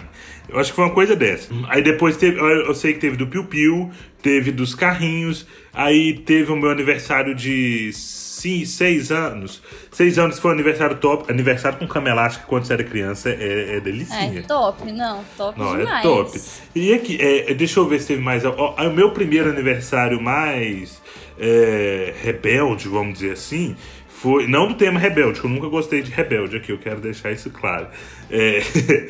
Eu 0.50 0.60
acho 0.60 0.72
que 0.72 0.76
foi 0.76 0.86
uma 0.86 0.94
coisa 0.94 1.16
dessa. 1.16 1.50
Aí 1.70 1.82
depois 1.82 2.18
teve, 2.18 2.40
eu 2.40 2.74
sei 2.76 2.94
que 2.94 3.00
teve 3.00 3.16
do 3.16 3.28
Piu 3.28 3.46
Piu, 3.46 3.90
teve 4.22 4.52
dos 4.52 4.76
carrinhos, 4.76 5.48
aí 5.74 6.14
teve 6.14 6.52
o 6.52 6.56
meu 6.56 6.70
aniversário 6.70 7.34
de 7.34 7.92
sim, 8.42 8.66
seis 8.66 9.12
anos. 9.12 9.62
Seis 9.92 10.18
anos 10.18 10.40
foi 10.40 10.52
um 10.52 10.54
aniversário 10.54 10.98
top. 10.98 11.32
Aniversário 11.32 11.78
com 11.78 11.88
cama 11.88 12.10
elástica 12.10 12.46
quando 12.48 12.66
você 12.66 12.74
era 12.74 12.84
criança 12.84 13.30
é, 13.30 13.78
é 13.78 13.80
delicinha. 13.80 14.40
É 14.40 14.42
top, 14.42 14.92
não, 14.92 15.24
top 15.38 15.60
não, 15.60 15.78
demais. 15.78 16.00
É 16.00 16.02
top. 16.02 16.42
E 16.76 16.94
aqui, 16.94 17.18
é, 17.22 17.54
deixa 17.54 17.80
eu 17.80 17.88
ver 17.88 18.02
se 18.02 18.08
teve 18.08 18.22
mais. 18.22 18.44
O, 18.44 18.50
o 18.52 18.94
meu 18.94 19.12
primeiro 19.12 19.50
aniversário 19.50 20.20
mais 20.22 21.02
é, 21.38 22.14
rebelde, 22.22 22.88
vamos 22.88 23.16
dizer 23.16 23.34
assim, 23.34 23.76
foi. 24.08 24.48
Não 24.48 24.68
do 24.68 24.76
tema 24.76 25.00
rebelde, 25.00 25.40
que 25.40 25.46
eu 25.46 25.50
nunca 25.50 25.68
gostei 25.68 26.02
de 26.02 26.12
rebelde 26.12 26.58
aqui, 26.58 26.72
eu 26.72 26.78
quero 26.78 27.02
deixar 27.02 27.32
isso 27.32 27.50
claro. 27.50 27.88
É, 28.30 28.62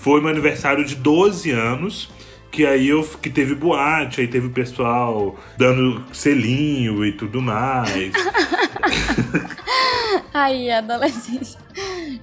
foi 0.00 0.20
meu 0.20 0.30
aniversário 0.30 0.84
de 0.84 0.96
12 0.96 1.50
anos. 1.50 2.10
Que 2.48 2.64
aí 2.64 2.88
eu 2.88 3.02
que 3.20 3.28
teve 3.28 3.54
boate, 3.54 4.22
aí 4.22 4.26
teve 4.26 4.46
o 4.46 4.50
pessoal 4.50 5.38
dando 5.58 6.02
selinho 6.10 7.04
e 7.04 7.12
tudo 7.12 7.42
mais. 7.42 8.12
aí, 10.32 10.70
adolescência. 10.70 11.58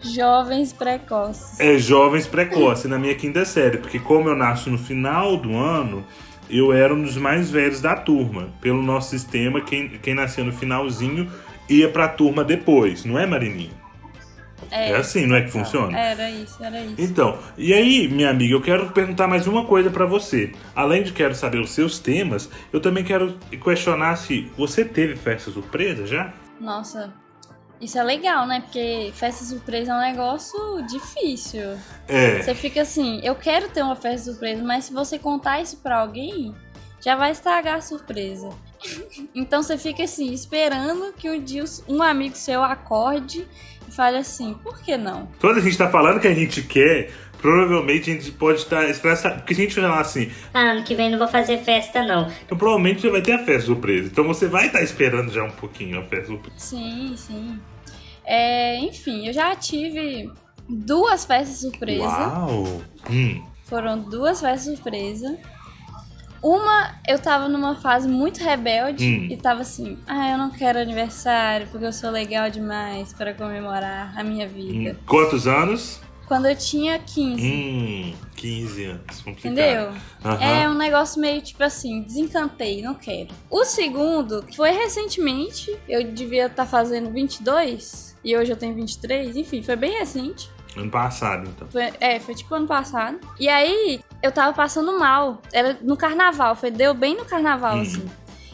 Jovens 0.01 0.73
precoces. 0.73 1.59
É, 1.59 1.77
jovens 1.77 2.27
precoces, 2.27 2.85
na 2.85 2.97
minha 2.97 3.15
quinta 3.15 3.45
série. 3.45 3.77
Porque 3.77 3.99
como 3.99 4.29
eu 4.29 4.35
nasço 4.35 4.69
no 4.69 4.77
final 4.77 5.37
do 5.37 5.55
ano, 5.55 6.05
eu 6.49 6.73
era 6.73 6.93
um 6.93 7.01
dos 7.01 7.17
mais 7.17 7.51
velhos 7.51 7.81
da 7.81 7.95
turma. 7.95 8.49
Pelo 8.61 8.81
nosso 8.81 9.09
sistema, 9.09 9.61
quem, 9.61 9.89
quem 9.89 10.13
nascia 10.13 10.43
no 10.43 10.51
finalzinho 10.51 11.31
ia 11.69 11.89
pra 11.89 12.07
turma 12.07 12.43
depois, 12.43 13.05
não 13.05 13.17
é, 13.17 13.25
Marininha? 13.25 13.82
É, 14.71 14.91
é 14.91 14.95
assim, 14.95 15.25
não 15.25 15.35
é 15.35 15.41
que 15.41 15.51
funciona? 15.51 15.97
Era 15.97 16.29
isso, 16.29 16.63
era 16.63 16.79
isso. 16.79 16.95
Então, 16.97 17.37
e 17.57 17.73
aí, 17.73 18.07
minha 18.07 18.29
amiga, 18.29 18.53
eu 18.53 18.61
quero 18.61 18.91
perguntar 18.91 19.27
mais 19.27 19.47
uma 19.47 19.65
coisa 19.65 19.89
para 19.89 20.05
você. 20.05 20.51
Além 20.75 21.03
de 21.03 21.11
quero 21.11 21.35
saber 21.35 21.59
os 21.59 21.71
seus 21.71 21.99
temas, 21.99 22.49
eu 22.71 22.79
também 22.79 23.03
quero 23.03 23.37
questionar 23.63 24.15
se 24.15 24.51
você 24.57 24.83
teve 24.83 25.15
festa 25.15 25.51
surpresa 25.51 26.05
já? 26.05 26.33
Nossa, 26.59 27.13
isso 27.83 27.97
é 27.97 28.03
legal, 28.03 28.47
né? 28.47 28.61
Porque 28.61 29.11
festa 29.13 29.43
surpresa 29.43 29.91
é 29.91 29.95
um 29.95 29.99
negócio 29.99 30.81
difícil. 30.87 31.77
É. 32.07 32.41
Você 32.41 32.55
fica 32.55 32.81
assim, 32.81 33.19
eu 33.23 33.35
quero 33.35 33.67
ter 33.69 33.81
uma 33.81 33.95
festa 33.95 34.31
surpresa, 34.31 34.63
mas 34.63 34.85
se 34.85 34.93
você 34.93 35.19
contar 35.19 35.61
isso 35.61 35.77
pra 35.77 35.99
alguém, 35.99 36.55
já 37.03 37.15
vai 37.17 37.31
estragar 37.31 37.75
a 37.75 37.81
surpresa. 37.81 38.49
Então 39.35 39.63
você 39.63 39.77
fica 39.77 40.03
assim, 40.03 40.31
esperando 40.33 41.13
que 41.13 41.29
um 41.29 41.41
dia 41.41 41.63
um 41.87 42.01
amigo 42.01 42.35
seu 42.35 42.63
acorde 42.63 43.47
fale 43.91 44.17
assim, 44.17 44.53
por 44.55 44.81
que 44.81 44.97
não? 44.97 45.27
Quando 45.39 45.57
a 45.57 45.61
gente 45.61 45.77
tá 45.77 45.89
falando 45.89 46.19
que 46.19 46.27
a 46.27 46.33
gente 46.33 46.61
quer, 46.63 47.11
provavelmente 47.43 48.09
a 48.09 48.13
gente 48.13 48.31
pode 48.31 48.59
estar 48.59 48.89
esperando. 48.89 49.35
Porque 49.35 49.53
se 49.53 49.61
a 49.61 49.63
gente 49.65 49.75
falar 49.75 49.99
assim. 49.99 50.31
Ah, 50.53 50.71
ano 50.71 50.83
que 50.83 50.95
vem 50.95 51.11
não 51.11 51.19
vou 51.19 51.27
fazer 51.27 51.57
festa, 51.59 52.03
não. 52.03 52.31
Então 52.45 52.57
provavelmente 52.57 53.01
você 53.01 53.09
vai 53.09 53.21
ter 53.21 53.33
a 53.33 53.39
festa 53.39 53.67
surpresa. 53.67 54.07
Então 54.07 54.23
você 54.25 54.47
vai 54.47 54.67
estar 54.67 54.81
esperando 54.81 55.31
já 55.31 55.43
um 55.43 55.51
pouquinho 55.51 55.99
a 55.99 56.03
festa 56.03 56.27
surpresa. 56.27 56.57
Sim, 56.57 57.13
sim. 57.17 57.59
É, 58.25 58.77
enfim, 58.79 59.27
eu 59.27 59.33
já 59.33 59.53
tive 59.55 60.31
duas 60.69 61.25
festas 61.25 61.57
surpresa. 61.59 62.03
Uau! 62.03 62.81
Hum. 63.09 63.43
Foram 63.65 63.99
duas 63.99 64.39
festas 64.39 64.75
surpresa. 64.75 65.37
Uma, 66.43 66.95
eu 67.07 67.17
tava 67.17 67.47
numa 67.47 67.75
fase 67.75 68.05
muito 68.05 68.43
rebelde 68.43 69.05
hum. 69.05 69.27
e 69.31 69.37
tava 69.37 69.61
assim: 69.61 69.97
ah, 70.05 70.31
eu 70.31 70.37
não 70.37 70.49
quero 70.49 70.77
aniversário 70.77 71.67
porque 71.71 71.85
eu 71.85 71.93
sou 71.93 72.09
legal 72.09 72.49
demais 72.49 73.13
para 73.13 73.33
comemorar 73.33 74.13
a 74.17 74.23
minha 74.25 74.45
vida. 74.45 74.91
Hum. 74.91 75.03
Quantos 75.07 75.47
anos? 75.47 76.01
Quando 76.27 76.47
eu 76.47 76.55
tinha 76.55 76.99
15. 76.99 77.47
Hum, 77.47 78.13
15 78.35 78.83
anos. 78.85 79.21
Complicado. 79.21 79.53
Entendeu? 79.53 79.89
Uhum. 80.25 80.41
É 80.41 80.69
um 80.69 80.73
negócio 80.73 81.21
meio 81.21 81.41
tipo 81.41 81.63
assim: 81.63 82.01
desencantei, 82.01 82.81
não 82.81 82.93
quero. 82.93 83.29
O 83.49 83.63
segundo 83.63 84.43
foi 84.53 84.71
recentemente, 84.71 85.73
eu 85.87 86.11
devia 86.11 86.47
estar 86.47 86.63
tá 86.63 86.65
fazendo 86.65 87.09
22 87.09 88.17
e 88.23 88.37
hoje 88.37 88.51
eu 88.51 88.57
tenho 88.57 88.73
23, 88.73 89.35
enfim, 89.35 89.61
foi 89.61 89.75
bem 89.75 89.97
recente. 89.97 90.49
Ano 90.75 90.89
passado, 90.89 91.47
então. 91.47 91.67
Foi, 91.69 91.91
é, 91.99 92.19
foi 92.19 92.35
tipo 92.35 92.53
ano 92.55 92.67
passado. 92.67 93.19
E 93.39 93.47
aí, 93.47 94.01
eu 94.21 94.31
tava 94.31 94.53
passando 94.53 94.97
mal. 94.97 95.41
Era 95.51 95.77
no 95.81 95.95
carnaval, 95.95 96.55
foi, 96.55 96.71
deu 96.71 96.93
bem 96.93 97.15
no 97.15 97.25
carnaval, 97.25 97.75
uhum. 97.75 97.81
assim. 97.81 98.05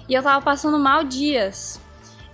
E 0.08 0.14
eu 0.14 0.24
tava 0.24 0.44
passando 0.44 0.78
mal 0.80 1.04
dias. 1.04 1.80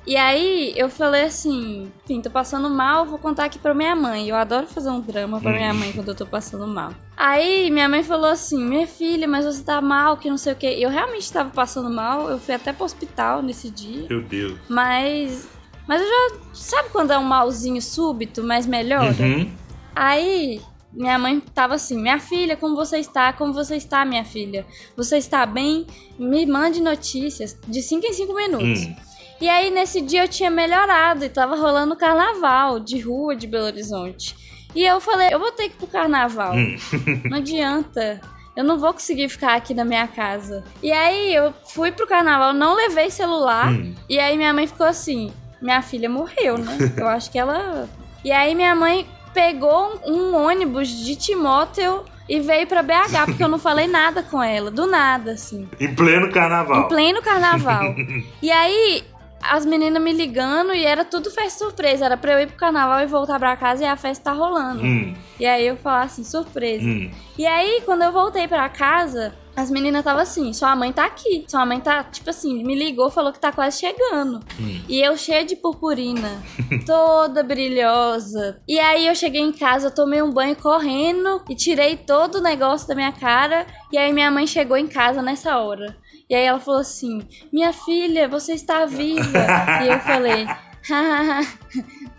E 0.08 0.16
aí 0.16 0.72
eu 0.78 0.88
falei 0.88 1.24
assim, 1.24 1.92
enfim, 2.04 2.22
tô 2.22 2.30
passando 2.30 2.70
mal, 2.70 3.06
vou 3.06 3.18
contar 3.18 3.46
aqui 3.46 3.58
pra 3.58 3.74
minha 3.74 3.96
mãe. 3.96 4.30
Eu 4.30 4.36
adoro 4.36 4.68
fazer 4.68 4.90
um 4.90 5.02
drama 5.02 5.42
pra 5.42 5.52
minha 5.52 5.74
mãe 5.74 5.92
quando 5.92 6.10
eu 6.10 6.16
tô 6.16 6.28
passando 6.28 6.68
mal. 6.68 6.94
Aí 7.18 7.72
minha 7.72 7.90
mãe 7.90 8.04
falou 8.04 8.30
assim, 8.30 8.64
minha 8.64 8.86
filha, 8.86 9.28
mas 9.28 9.46
você 9.46 9.64
tá 9.64 9.82
mal, 9.82 10.18
que 10.18 10.30
não 10.30 10.38
sei 10.38 10.54
o 10.54 10.56
que. 10.56 10.68
Eu 10.68 10.92
realmente 10.92 11.32
tava 11.32 11.50
passando 11.50 11.90
mal, 11.90 12.30
eu 12.30 12.38
fui 12.38 12.54
até 12.54 12.72
pro 12.72 12.86
hospital 12.86 13.42
nesse 13.42 13.72
dia. 13.72 14.06
Meu 14.08 14.22
Deus. 14.22 14.60
Mas. 14.70 15.48
Mas 15.88 16.02
eu 16.02 16.08
já. 16.08 16.40
Sabe 16.54 16.90
quando 16.90 17.12
é 17.12 17.18
um 17.18 17.24
malzinho 17.24 17.82
súbito, 17.82 18.44
mas 18.44 18.68
melhora? 18.68 19.16
Uhum. 19.20 19.52
Aí 19.96 20.62
minha 20.96 21.20
mãe 21.20 21.40
tava 21.40 21.76
assim: 21.76 21.98
Minha 21.98 22.20
filha, 22.20 22.56
como 22.56 22.76
você 22.76 22.98
está? 22.98 23.34
Como 23.34 23.54
você 23.54 23.76
está, 23.76 24.06
minha 24.06 24.24
filha? 24.24 24.66
Você 24.96 25.18
está 25.18 25.46
bem? 25.46 25.86
Me 26.18 26.46
mande 26.46 26.82
notícias 26.82 27.58
de 27.68 27.82
5 27.82 28.06
em 28.06 28.14
5 28.14 28.34
minutos. 28.34 28.86
Hum. 28.86 28.96
E 29.42 29.50
aí 29.50 29.70
nesse 29.70 30.00
dia 30.02 30.24
eu 30.24 30.28
tinha 30.28 30.50
melhorado 30.50 31.26
e 31.26 31.30
tava 31.30 31.56
rolando 31.56 31.96
carnaval 31.96 32.80
de 32.80 33.00
rua 33.00 33.36
de 33.36 33.46
Belo 33.46 33.66
Horizonte. 33.66 34.36
E 34.74 34.84
eu 34.84 35.00
falei: 35.02 35.30
Eu 35.32 35.40
vou 35.40 35.52
ter 35.52 35.70
que 35.70 35.76
ir 35.76 35.78
pro 35.78 35.88
carnaval. 35.88 36.54
Hum. 36.56 36.76
Não 37.30 37.38
adianta. 37.38 38.22
Eu 38.56 38.64
não 38.64 38.80
vou 38.80 38.94
conseguir 38.94 39.28
ficar 39.28 39.56
aqui 39.56 39.74
na 39.74 39.84
minha 39.84 40.08
casa. 40.08 40.64
E 40.82 40.90
aí 40.90 41.36
eu 41.36 41.54
fui 41.66 41.92
pro 41.92 42.08
carnaval, 42.08 42.54
não 42.54 42.74
levei 42.74 43.10
celular. 43.10 43.70
Hum. 43.70 43.94
E 44.10 44.18
aí 44.18 44.38
minha 44.38 44.54
mãe 44.54 44.66
ficou 44.66 44.88
assim: 44.88 45.34
minha 45.62 45.82
filha 45.82 46.10
morreu, 46.10 46.58
né? 46.58 46.78
Eu 46.96 47.06
acho 47.08 47.30
que 47.30 47.38
ela. 47.38 47.90
E 48.24 48.32
aí 48.32 48.56
minha 48.56 48.74
mãe 48.74 49.06
pegou 49.36 50.00
um, 50.08 50.34
ônibus 50.34 50.88
de 50.88 51.16
Timóteo 51.18 52.04
e 52.28 52.40
veio 52.40 52.66
pra 52.66 52.82
BH, 52.82 53.26
porque 53.26 53.44
eu 53.44 53.50
não 53.50 53.60
falei 53.60 53.86
nada 53.86 54.24
com 54.24 54.42
ela, 54.42 54.72
do 54.72 54.88
nada, 54.88 55.34
assim. 55.34 55.70
Em 55.80 55.94
pleno 55.94 56.32
carnaval. 56.32 56.86
Em 56.86 56.88
pleno 56.88 57.22
carnaval. 57.22 57.94
e 58.42 58.50
aí, 58.50 59.04
as 59.44 59.66
meninas 59.66 60.02
me 60.02 60.14
ligando 60.14 60.74
e 60.74 60.84
era 60.86 61.04
tudo 61.06 61.30
festa 61.30 61.66
surpresa. 61.66 62.06
Era 62.06 62.18
pra 62.18 62.32
eu 62.32 62.40
ir 62.40 62.48
pro 62.48 62.56
carnaval 62.56 63.02
e 63.02 63.06
voltar 63.06 63.38
pra 63.38 63.56
casa 63.58 63.84
e 63.84 63.86
a 63.86 63.96
festa 63.98 64.24
tá 64.24 64.32
rolando. 64.32 64.82
Hum, 64.82 65.14
E 65.40 65.46
aí 65.46 65.68
eu 65.68 65.76
falava 65.78 66.06
assim, 66.06 66.24
surpresa. 66.24 66.84
hum. 66.86 67.12
E 67.38 67.46
aí, 67.46 67.82
quando 67.86 68.04
eu 68.04 68.12
voltei 68.14 68.48
pra 68.48 68.68
casa, 68.70 69.36
as 69.56 69.72
meninas 69.72 70.00
estavam 70.00 70.22
assim: 70.22 70.52
sua 70.54 70.76
mãe 70.76 70.92
tá 70.92 71.06
aqui. 71.06 71.46
Sua 71.48 71.66
mãe 71.66 71.80
tá, 71.80 72.04
tipo 72.04 72.30
assim, 72.30 72.64
me 72.64 72.76
ligou, 72.76 73.10
falou 73.10 73.32
que 73.32 73.40
tá 73.40 73.52
quase 73.52 73.80
chegando. 73.80 74.40
Hum. 74.60 74.82
E 74.90 75.02
eu 75.02 75.16
cheia 75.18 75.46
de 75.46 75.56
purpurina, 75.56 76.42
toda 76.86 77.44
brilhosa. 77.44 78.62
E 78.68 78.80
aí 78.80 79.08
eu 79.08 79.16
cheguei 79.16 79.42
em 79.42 79.52
casa, 79.52 79.90
tomei 79.92 80.22
um 80.22 80.32
banho 80.32 80.56
correndo 80.56 81.42
e 81.50 81.56
tirei 81.56 81.96
todo 81.98 82.36
o 82.36 82.42
negócio 82.42 82.88
da 82.88 82.96
minha 82.96 83.12
cara. 83.12 83.66
E 83.92 83.98
aí 83.98 84.12
minha 84.14 84.30
mãe 84.32 84.46
chegou 84.48 84.78
em 84.78 84.88
casa 84.88 85.22
nessa 85.22 85.58
hora. 85.58 85.96
E 86.30 86.34
aí 86.36 86.44
ela 86.46 86.60
falou 86.60 86.82
assim: 86.82 87.22
Minha 87.54 87.72
filha, 87.72 88.28
você 88.28 88.54
está 88.54 88.86
viva. 88.86 89.24
e 89.84 89.88
eu 89.88 90.00
falei. 90.00 90.48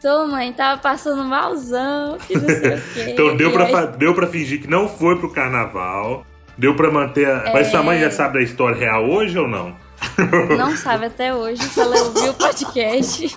Tô, 0.02 0.26
mãe, 0.26 0.52
tava 0.52 0.81
passando 0.81 1.25
malzão, 1.25 2.19
que 2.19 2.35
não 2.35 2.49
sei 2.49 2.57
o 2.75 2.83
quê. 2.95 3.11
Então 3.12 3.37
deu 3.37 3.52
pra, 3.52 3.64
aí- 3.64 3.97
deu 3.97 4.14
pra 4.14 4.26
fingir 4.26 4.61
que 4.61 4.66
não 4.69 4.88
foi 4.88 5.16
pro 5.19 5.33
carnaval. 5.33 6.26
Deu 6.58 6.75
pra 6.75 6.90
manter 6.90 7.26
a... 7.28 7.50
Mas 7.52 7.68
sua 7.68 7.82
mãe 7.82 8.00
já 8.00 8.10
sabe 8.10 8.34
da 8.38 8.42
história 8.44 8.76
real 8.76 9.08
hoje 9.08 9.38
ou 9.38 9.46
não? 9.48 9.76
Não 10.56 10.76
sabe 10.76 11.06
até 11.06 11.34
hoje 11.34 11.62
se 11.62 11.80
ela 11.80 11.96
ouviu 12.02 12.30
o 12.30 12.34
podcast. 12.34 13.36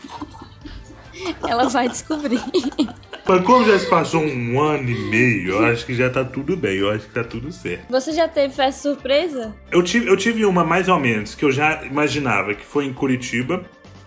Ela 1.47 1.67
vai 1.69 1.89
descobrir. 1.89 2.39
Mas 3.27 3.43
como 3.43 3.65
já 3.65 3.77
se 3.77 3.85
passou 3.89 4.21
um 4.23 4.59
ano 4.61 4.89
e 4.89 4.97
meio, 5.09 5.49
eu 5.51 5.65
acho 5.65 5.85
que 5.85 5.93
já 5.93 6.09
tá 6.09 6.23
tudo 6.23 6.55
bem. 6.55 6.77
Eu 6.77 6.89
acho 6.91 7.05
que 7.07 7.13
tá 7.13 7.23
tudo 7.23 7.51
certo. 7.51 7.85
Você 7.89 8.11
já 8.13 8.27
teve 8.27 8.53
festa 8.53 8.81
surpresa? 8.89 9.53
Eu 9.71 9.83
tive, 9.83 10.07
eu 10.09 10.15
tive 10.17 10.45
uma 10.45 10.63
mais 10.63 10.87
ou 10.87 10.99
menos 10.99 11.35
que 11.35 11.43
eu 11.43 11.51
já 11.51 11.83
imaginava, 11.83 12.53
que 12.53 12.65
foi 12.65 12.85
em 12.85 12.93
Curitiba. 12.93 13.63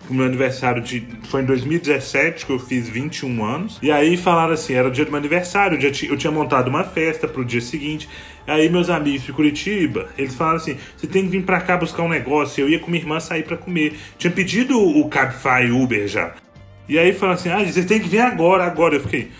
O 0.09 0.13
meu 0.13 0.25
aniversário 0.25 0.81
de, 0.81 1.07
foi 1.29 1.43
em 1.43 1.45
2017, 1.45 2.45
que 2.45 2.51
eu 2.51 2.59
fiz 2.59 2.89
21 2.89 3.45
anos. 3.45 3.79
E 3.81 3.89
aí 3.89 4.17
falaram 4.17 4.51
assim: 4.53 4.73
era 4.73 4.87
o 4.87 4.91
dia 4.91 5.05
do 5.05 5.11
meu 5.11 5.17
aniversário, 5.19 5.77
eu, 5.77 5.81
já 5.81 5.91
ti- 5.91 6.07
eu 6.09 6.17
tinha 6.17 6.31
montado 6.31 6.67
uma 6.67 6.83
festa 6.83 7.25
pro 7.27 7.45
dia 7.45 7.61
seguinte. 7.61 8.09
Aí 8.45 8.69
meus 8.69 8.89
amigos 8.89 9.23
de 9.23 9.31
Curitiba, 9.31 10.09
eles 10.17 10.35
falaram 10.35 10.57
assim: 10.57 10.77
você 10.97 11.07
tem 11.07 11.23
que 11.23 11.29
vir 11.29 11.43
pra 11.43 11.61
cá 11.61 11.77
buscar 11.77 12.03
um 12.03 12.09
negócio. 12.09 12.61
Eu 12.61 12.69
ia 12.69 12.79
com 12.79 12.91
minha 12.91 13.01
irmã 13.01 13.19
sair 13.19 13.43
pra 13.43 13.57
comer. 13.57 13.97
Tinha 14.17 14.31
pedido 14.31 14.77
o 14.77 15.07
Cabify 15.07 15.71
Uber 15.71 16.07
já. 16.07 16.33
E 16.87 16.99
aí 16.99 17.13
falaram 17.13 17.39
assim: 17.39 17.49
ah, 17.49 17.63
vocês 17.63 17.85
têm 17.85 17.99
que 17.99 18.09
vir 18.09 18.19
agora, 18.19 18.65
agora. 18.65 18.95
Eu 18.95 19.01
fiquei. 19.01 19.31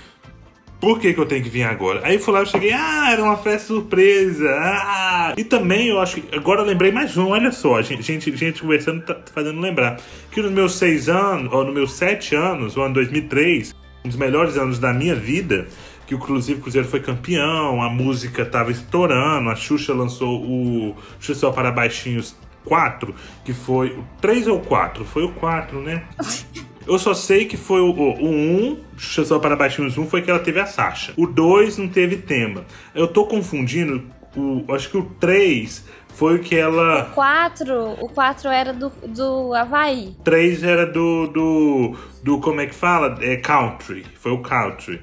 Por 0.80 1.00
que, 1.00 1.14
que 1.14 1.20
eu 1.20 1.26
tenho 1.26 1.42
que 1.42 1.50
vir 1.50 1.64
agora? 1.64 2.02
Aí 2.04 2.20
fui 2.20 2.34
lá, 2.34 2.42
eu 2.42 2.46
cheguei, 2.46 2.74
ah, 2.74 3.10
era 3.10 3.24
uma 3.24 3.38
festa 3.38 3.68
surpresa. 3.68 4.50
Ah! 4.50 5.34
E 5.38 5.42
também 5.42 5.88
eu 5.88 5.98
acho 5.98 6.20
que. 6.20 6.36
Agora 6.36 6.60
eu 6.60 6.66
lembrei 6.66 6.92
mais 6.92 7.16
um, 7.16 7.30
olha 7.30 7.54
só, 7.54 7.78
a 7.78 7.82
gente, 7.82 8.04
gente, 8.04 8.36
gente 8.36 8.62
conversando 8.62 9.02
tá 9.02 9.18
fazendo 9.34 9.62
lembrar. 9.62 9.98
Que 10.30 10.42
nos 10.42 10.52
meus 10.52 10.76
seis 10.76 11.08
anos, 11.08 11.54
ou 11.54 11.64
nos 11.64 11.74
meus 11.74 11.94
sete 11.94 12.36
anos, 12.36 12.76
o 12.76 12.82
ano 12.82 12.96
2003, 12.96 13.74
um 14.04 14.10
dos 14.10 14.18
melhores 14.18 14.58
anos 14.58 14.78
da 14.78 14.92
minha 14.92 15.16
vida, 15.16 15.68
que 16.06 16.16
inclusive 16.16 16.60
o 16.60 16.62
Cruzeiro 16.62 16.88
foi 16.88 17.00
campeão, 17.00 17.82
a 17.82 17.90
música 17.90 18.46
tava 18.46 18.72
estourando, 18.72 19.50
a 19.50 19.56
Xuxa 19.56 19.94
lançou 19.94 20.42
o 20.42 20.96
Xuxa 21.20 21.40
Só 21.40 21.52
para 21.52 21.72
Baixinhos 21.72 22.36
4, 22.66 23.14
que 23.44 23.54
foi 23.54 23.90
o 23.90 24.04
3 24.22 24.48
ou 24.48 24.60
4? 24.60 25.06
Foi 25.06 25.24
o 25.24 25.32
4, 25.34 25.82
né? 25.82 26.04
Eu 26.86 27.00
só 27.00 27.14
sei 27.14 27.46
que 27.46 27.56
foi 27.56 27.80
o, 27.80 27.92
o, 27.92 28.12
o 28.22 28.28
1, 28.28 28.80
Xuxa 28.98 29.26
Só 29.26 29.40
para 29.40 29.56
Baixinhos 29.56 29.98
1, 29.98 30.06
foi 30.08 30.22
que 30.22 30.30
ela 30.30 30.40
teve 30.40 30.60
a 30.60 30.66
Sasha. 30.66 31.14
O 31.16 31.26
2 31.26 31.78
não 31.78 31.88
teve 31.88 32.18
tema. 32.18 32.66
Eu 32.94 33.08
tô 33.08 33.26
confundindo, 33.26 34.04
o, 34.36 34.66
acho 34.74 34.90
que 34.90 34.98
o 34.98 35.04
3 35.04 35.86
foi 36.14 36.36
o 36.36 36.40
que 36.40 36.56
ela. 36.56 37.06
4, 37.16 37.98
o 38.02 38.10
4 38.10 38.50
era 38.50 38.74
do, 38.74 38.92
do 39.08 39.54
Havaí. 39.54 40.16
3 40.24 40.64
era 40.64 40.86
do, 40.86 41.28
do. 41.28 41.96
do. 42.22 42.40
como 42.40 42.62
é 42.62 42.68
que 42.68 42.76
fala? 42.76 43.18
É 43.22 43.38
country. 43.38 44.06
Foi 44.16 44.32
o 44.32 44.40
country. 44.40 45.02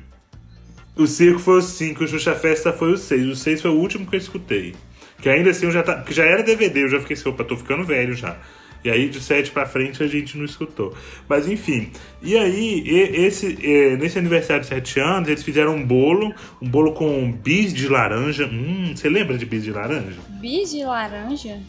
O 1.01 1.07
circo 1.07 1.39
foi 1.39 1.59
o 1.59 1.63
5, 1.63 2.05
o 2.05 2.07
Xuxa 2.07 2.35
Festa 2.35 2.75
foi 2.75 2.93
o 2.93 2.97
6. 2.99 3.29
O 3.29 3.35
6 3.35 3.63
foi 3.63 3.71
o 3.71 3.75
último 3.75 4.07
que 4.07 4.17
eu 4.17 4.19
escutei. 4.19 4.75
Que 5.23 5.31
ainda 5.31 5.49
assim 5.49 5.65
eu 5.65 5.73
já 5.73 5.83
tá. 5.83 5.97
Porque 5.97 6.13
já 6.13 6.25
era 6.25 6.43
DVD, 6.43 6.83
eu 6.83 6.91
já 6.91 7.01
fiquei 7.01 7.17
assim, 7.17 7.27
opa, 7.27 7.43
tô 7.43 7.57
ficando 7.57 7.85
velho 7.85 8.13
já. 8.15 8.37
E 8.85 8.91
aí 8.91 9.09
de 9.09 9.19
7 9.19 9.51
pra 9.51 9.65
frente 9.65 10.03
a 10.03 10.07
gente 10.07 10.37
não 10.37 10.45
escutou. 10.45 10.95
Mas 11.27 11.49
enfim. 11.49 11.91
E 12.21 12.37
aí, 12.37 12.83
esse, 12.87 13.57
nesse 13.99 14.19
aniversário 14.19 14.63
de 14.63 14.69
7 14.69 15.01
anos, 15.01 15.29
eles 15.31 15.43
fizeram 15.43 15.75
um 15.75 15.87
bolo, 15.87 16.35
um 16.61 16.69
bolo 16.69 16.93
com 16.93 17.33
bis 17.33 17.73
de 17.73 17.89
laranja. 17.89 18.45
Hum, 18.47 18.93
você 18.95 19.09
lembra 19.09 19.39
de 19.39 19.47
bis 19.47 19.65
de 19.65 19.73
laranja? 19.73 20.21
Bis 20.39 20.71
de 20.71 20.85
laranja? 20.85 21.61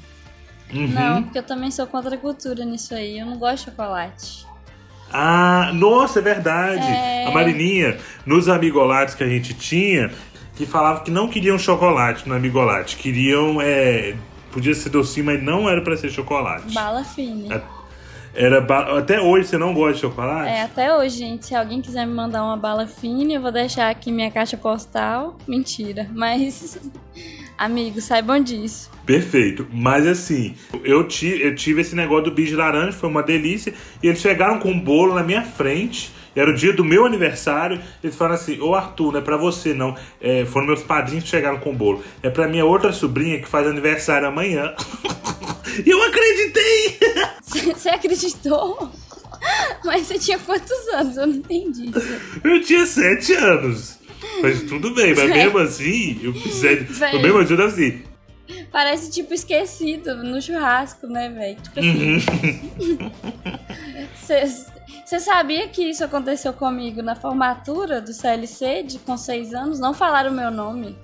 Uhum. 0.74 0.88
Não, 0.88 1.24
porque 1.24 1.40
eu 1.40 1.44
também 1.44 1.72
sou 1.72 1.88
contra 1.88 2.16
a 2.16 2.18
cultura 2.18 2.66
nisso 2.66 2.94
aí. 2.94 3.18
Eu 3.18 3.26
não 3.26 3.38
gosto 3.38 3.66
de 3.66 3.72
chocolate. 3.72 4.51
Ah, 5.14 5.72
nossa, 5.74 6.20
é 6.20 6.22
verdade. 6.22 6.84
É. 6.86 7.26
A 7.28 7.32
Marininha, 7.32 7.98
nos 8.26 8.48
amigolates 8.50 9.14
que 9.16 9.24
a 9.24 9.28
gente 9.28 9.54
tinha, 9.54 10.12
que 10.56 10.66
falava 10.66 11.02
que 11.02 11.12
não 11.12 11.28
queriam 11.28 11.58
chocolate 11.60 12.28
no 12.28 12.36
amigolate. 12.36 12.96
Queriam, 12.98 13.62
é... 13.62 14.16
Podia 14.52 14.74
ser 14.76 14.90
docinho, 14.90 15.26
mas 15.28 15.42
não 15.42 15.70
era 15.70 15.82
pra 15.82 15.96
ser 15.96 16.10
chocolate. 16.10 16.74
Bala 16.74 17.04
fina. 17.06 17.56
É. 17.56 17.62
Era 18.34 18.62
ba- 18.62 18.98
Até 18.98 19.20
hoje 19.22 19.48
você 19.48 19.58
não 19.58 19.74
gosta 19.74 19.94
de 19.96 20.00
chocolate? 20.02 20.50
É, 20.50 20.62
até 20.64 20.96
hoje, 20.96 21.18
gente. 21.18 21.46
Se 21.46 21.56
alguém 21.56 21.82
quiser 21.82 22.06
me 22.06 22.14
mandar 22.14 22.44
uma 22.44 22.56
bala 22.58 22.86
fina, 22.88 23.34
eu 23.34 23.42
vou 23.42 23.52
deixar 23.52 23.90
aqui 23.90 24.12
minha 24.12 24.30
caixa 24.32 24.56
postal. 24.58 25.38
Mentira. 25.48 26.08
Mas, 26.14 26.78
amigos, 27.66 28.04
saibam 28.06 28.42
disso. 28.42 28.90
Perfeito. 29.06 29.68
Mas 29.72 30.06
assim, 30.08 30.56
eu, 30.84 31.08
ti- 31.08 31.40
eu 31.42 31.56
tive 31.56 31.82
esse 31.82 31.96
negócio 31.96 32.32
do 32.32 32.44
de 32.44 32.56
laranja, 32.56 32.92
foi 32.92 33.10
uma 33.10 33.24
delícia. 33.24 33.74
E 34.02 34.08
eles 34.08 34.20
chegaram 34.22 34.60
com 34.60 34.72
um 34.72 34.80
bolo 34.80 35.14
na 35.16 35.24
minha 35.24 35.44
frente. 35.44 36.12
Era 36.36 36.50
o 36.50 36.56
dia 36.56 36.72
do 36.72 36.84
meu 36.86 37.06
aniversário. 37.06 37.82
Eles 38.04 38.16
falaram 38.16 38.36
assim: 38.40 38.60
Ô 38.62 38.74
Arthur, 38.74 39.12
não 39.14 39.20
é 39.20 39.24
pra 39.24 39.36
você 39.38 39.74
não. 39.74 39.96
É, 40.22 40.46
foram 40.46 40.68
meus 40.68 40.82
padrinhos 40.82 41.26
que 41.26 41.30
chegaram 41.30 41.60
com 41.60 41.72
o 41.72 41.76
bolo. 41.76 42.04
É 42.24 42.30
pra 42.30 42.48
minha 42.48 42.64
outra 42.66 42.94
sobrinha 42.94 43.40
que 43.40 43.48
faz 43.48 43.68
aniversário 43.68 44.28
amanhã. 44.28 44.74
E 45.86 45.90
eu 45.90 46.04
acreditei! 46.04 47.00
Você 47.74 47.88
acreditou? 47.90 48.92
Mas 49.86 50.06
você 50.06 50.20
tinha 50.20 50.38
quantos 50.40 50.70
anos? 50.94 51.16
Eu 51.16 51.28
não 51.28 51.36
entendi. 51.36 51.92
Eu 52.44 52.62
tinha 52.62 52.86
sete 52.86 53.34
anos. 53.34 53.98
Mas 54.42 54.64
tudo 54.64 54.94
bem, 54.94 55.16
mas 55.16 55.30
mesmo 55.30 55.58
assim, 55.60 56.20
eu 56.24 56.34
fiz. 56.34 56.62
Mas 57.00 57.22
mesmo 57.22 57.38
assim, 57.40 57.54
eu 57.54 57.58
tava 57.58 57.70
assim. 57.70 58.04
Parece 58.72 59.12
tipo 59.12 59.34
esquecido 59.34 60.16
no 60.24 60.42
churrasco, 60.42 61.08
né, 61.08 61.30
velho? 61.30 61.58
Tipo 61.62 61.80
assim. 61.80 62.20
Você 65.06 65.20
sabia 65.20 65.68
que 65.68 65.90
isso 65.90 66.04
aconteceu 66.04 66.54
comigo 66.54 67.02
na 67.02 67.16
formatura 67.16 68.00
do 68.00 68.14
CLC 68.14 68.84
de, 68.84 69.00
com 69.00 69.18
seis 69.18 69.54
anos? 69.54 69.80
Não 69.80 69.94
falaram 69.94 70.32
o 70.32 70.34
meu 70.34 70.50
nome. 70.50 70.98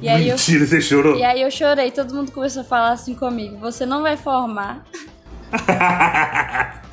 E 0.00 0.08
aí, 0.08 0.28
eu, 0.30 0.36
Mentira, 0.36 0.66
você 0.66 0.80
chorou? 0.80 1.16
e 1.18 1.22
aí 1.22 1.42
eu 1.42 1.50
chorei, 1.50 1.90
todo 1.90 2.14
mundo 2.14 2.32
começou 2.32 2.62
a 2.62 2.64
falar 2.64 2.92
assim 2.92 3.14
comigo: 3.14 3.58
você 3.58 3.84
não 3.84 4.00
vai 4.00 4.16
formar, 4.16 4.82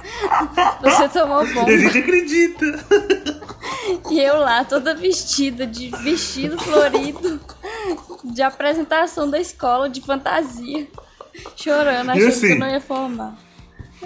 você 0.81 1.09
tomou 1.09 1.43
E 1.45 1.49
a 1.51 1.53
bomba. 1.53 1.77
gente 1.77 1.97
acredita. 1.97 2.65
E 4.09 4.19
eu 4.19 4.37
lá, 4.39 4.63
toda 4.65 4.93
vestida 4.95 5.65
de 5.65 5.89
vestido 6.03 6.57
florido 6.59 7.39
de 8.23 8.41
apresentação 8.41 9.29
da 9.29 9.39
escola 9.39 9.89
de 9.89 10.01
fantasia, 10.01 10.87
chorando, 11.55 12.09
achando 12.11 12.21
que 12.23 12.27
assim? 12.27 12.53
eu 12.53 12.59
não 12.59 12.69
ia 12.69 12.81
formar. 12.81 13.35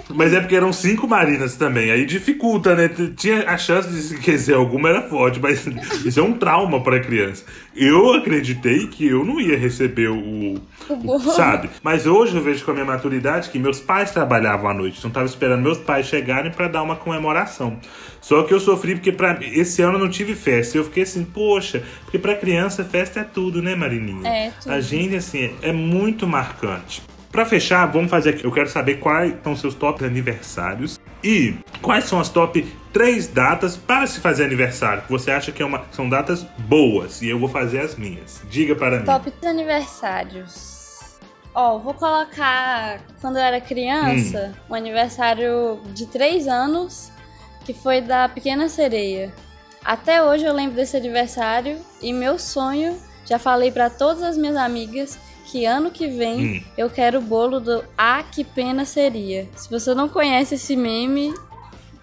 Mas 0.08 0.32
é 0.32 0.40
porque 0.40 0.56
eram 0.56 0.72
cinco 0.72 1.06
marinas 1.06 1.56
também, 1.56 1.90
aí 1.90 2.04
dificulta, 2.04 2.74
né? 2.74 2.90
Tinha 3.16 3.48
a 3.48 3.56
chance 3.56 3.88
de 3.88 4.00
se 4.00 4.14
esquecer 4.14 4.54
alguma 4.54 4.88
era 4.88 5.02
forte, 5.02 5.38
mas 5.40 5.66
isso 6.04 6.18
é 6.18 6.22
um 6.22 6.32
trauma 6.32 6.82
para 6.82 7.00
criança. 7.00 7.44
Eu 7.74 8.14
acreditei 8.14 8.86
que 8.86 9.06
eu 9.06 9.24
não 9.24 9.40
ia 9.40 9.56
receber 9.56 10.08
o, 10.08 10.54
o 10.90 11.20
sabe? 11.32 11.70
Mas 11.82 12.06
hoje 12.06 12.36
eu 12.36 12.42
vejo 12.42 12.64
com 12.64 12.70
a 12.70 12.74
minha 12.74 12.86
maturidade 12.86 13.50
que 13.50 13.58
meus 13.58 13.80
pais 13.80 14.10
trabalhavam 14.10 14.70
à 14.70 14.74
noite, 14.74 14.98
então 14.98 15.10
tava 15.10 15.26
esperando 15.26 15.62
meus 15.62 15.78
pais 15.78 16.06
chegarem 16.06 16.50
para 16.50 16.68
dar 16.68 16.82
uma 16.82 16.96
comemoração. 16.96 17.78
Só 18.20 18.44
que 18.44 18.54
eu 18.54 18.60
sofri 18.60 18.94
porque 18.94 19.12
para 19.12 19.38
esse 19.42 19.82
ano 19.82 19.94
eu 19.94 19.98
não 19.98 20.08
tive 20.08 20.34
festa. 20.34 20.78
Eu 20.78 20.84
fiquei 20.84 21.02
assim, 21.02 21.24
poxa, 21.24 21.82
porque 22.04 22.18
para 22.18 22.36
criança 22.36 22.84
festa 22.84 23.20
é 23.20 23.24
tudo, 23.24 23.60
né, 23.60 23.74
Marininha? 23.74 24.28
É, 24.28 24.50
tudo. 24.50 24.72
A 24.72 24.80
gente 24.80 25.16
assim 25.16 25.54
é 25.60 25.72
muito 25.72 26.26
marcante. 26.26 27.02
Para 27.32 27.46
fechar, 27.46 27.86
vamos 27.86 28.10
fazer 28.10 28.30
aqui. 28.30 28.44
Eu 28.44 28.52
quero 28.52 28.68
saber 28.68 28.96
quais 29.00 29.34
são 29.42 29.56
seus 29.56 29.74
top 29.74 30.04
aniversários 30.04 31.00
e 31.24 31.54
quais 31.80 32.04
são 32.04 32.20
as 32.20 32.28
top 32.28 32.62
três 32.92 33.26
datas 33.26 33.74
para 33.74 34.06
se 34.06 34.20
fazer 34.20 34.44
aniversário. 34.44 35.02
Você 35.08 35.30
acha 35.30 35.50
que 35.50 35.62
é 35.62 35.64
uma, 35.66 35.82
são 35.92 36.06
datas 36.10 36.42
boas 36.58 37.22
e 37.22 37.28
eu 37.30 37.38
vou 37.38 37.48
fazer 37.48 37.80
as 37.80 37.96
minhas. 37.96 38.42
Diga 38.50 38.76
para 38.76 38.98
mim. 38.98 39.06
Top 39.06 39.32
aniversários. 39.46 41.16
Ó, 41.54 41.78
vou 41.78 41.94
colocar 41.94 43.00
quando 43.20 43.36
eu 43.36 43.42
era 43.42 43.60
criança, 43.62 44.52
Hum. 44.54 44.60
um 44.70 44.74
aniversário 44.74 45.80
de 45.94 46.06
três 46.06 46.46
anos, 46.46 47.10
que 47.64 47.72
foi 47.72 48.02
da 48.02 48.28
Pequena 48.28 48.68
Sereia. 48.68 49.32
Até 49.82 50.22
hoje 50.22 50.44
eu 50.44 50.52
lembro 50.52 50.76
desse 50.76 50.98
aniversário 50.98 51.78
e 52.02 52.12
meu 52.12 52.38
sonho, 52.38 52.98
já 53.26 53.38
falei 53.38 53.70
para 53.72 53.88
todas 53.88 54.22
as 54.22 54.36
minhas 54.36 54.56
amigas, 54.56 55.18
que 55.52 55.66
ano 55.66 55.90
que 55.90 56.06
vem 56.08 56.40
Hum. 56.46 56.62
eu 56.78 56.88
quero 56.88 57.18
o 57.18 57.22
bolo 57.22 57.60
do 57.60 57.84
Ah, 57.96 58.22
que 58.22 58.42
pena 58.42 58.86
seria. 58.86 59.46
Se 59.54 59.68
você 59.70 59.94
não 59.94 60.08
conhece 60.08 60.54
esse 60.54 60.74
meme, 60.74 61.34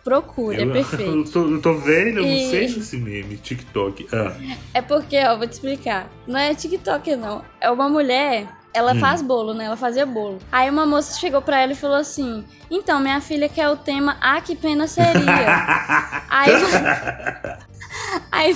procure, 0.03 0.61
é 0.61 0.65
eu, 0.65 0.69
perfeito. 0.71 1.11
eu, 1.11 1.23
tô, 1.31 1.49
eu 1.49 1.61
tô 1.61 1.73
velho, 1.73 2.19
eu 2.19 2.27
não 2.27 2.33
E- 2.35 2.49
sei 2.51 2.65
esse 2.65 2.95
meme, 2.97 3.37
TikTok. 3.37 4.07
Ah, 4.13 4.35
É 4.75 4.81
porque, 4.83 5.17
ó, 5.25 5.35
vou 5.35 5.47
te 5.47 5.53
explicar. 5.53 6.07
Não 6.27 6.39
é 6.39 6.53
TikTok, 6.53 7.15
não. 7.15 7.43
É 7.59 7.71
uma 7.71 7.89
mulher. 7.89 8.47
Ela 8.71 8.93
Hum. 8.93 8.99
faz 8.99 9.23
bolo, 9.23 9.55
né? 9.55 9.65
Ela 9.65 9.75
fazia 9.75 10.05
bolo. 10.05 10.37
Aí 10.51 10.69
uma 10.69 10.85
moça 10.85 11.19
chegou 11.19 11.41
pra 11.41 11.59
ela 11.59 11.71
e 11.71 11.75
falou 11.75 11.97
assim: 11.97 12.45
Então, 12.69 12.99
minha 12.99 13.19
filha 13.19 13.49
quer 13.49 13.67
o 13.69 13.75
tema 13.77 14.15
Ah, 14.21 14.39
que 14.41 14.55
pena 14.55 14.87
seria. 14.87 15.47
Aí. 16.29 16.53
Aí 18.31 18.53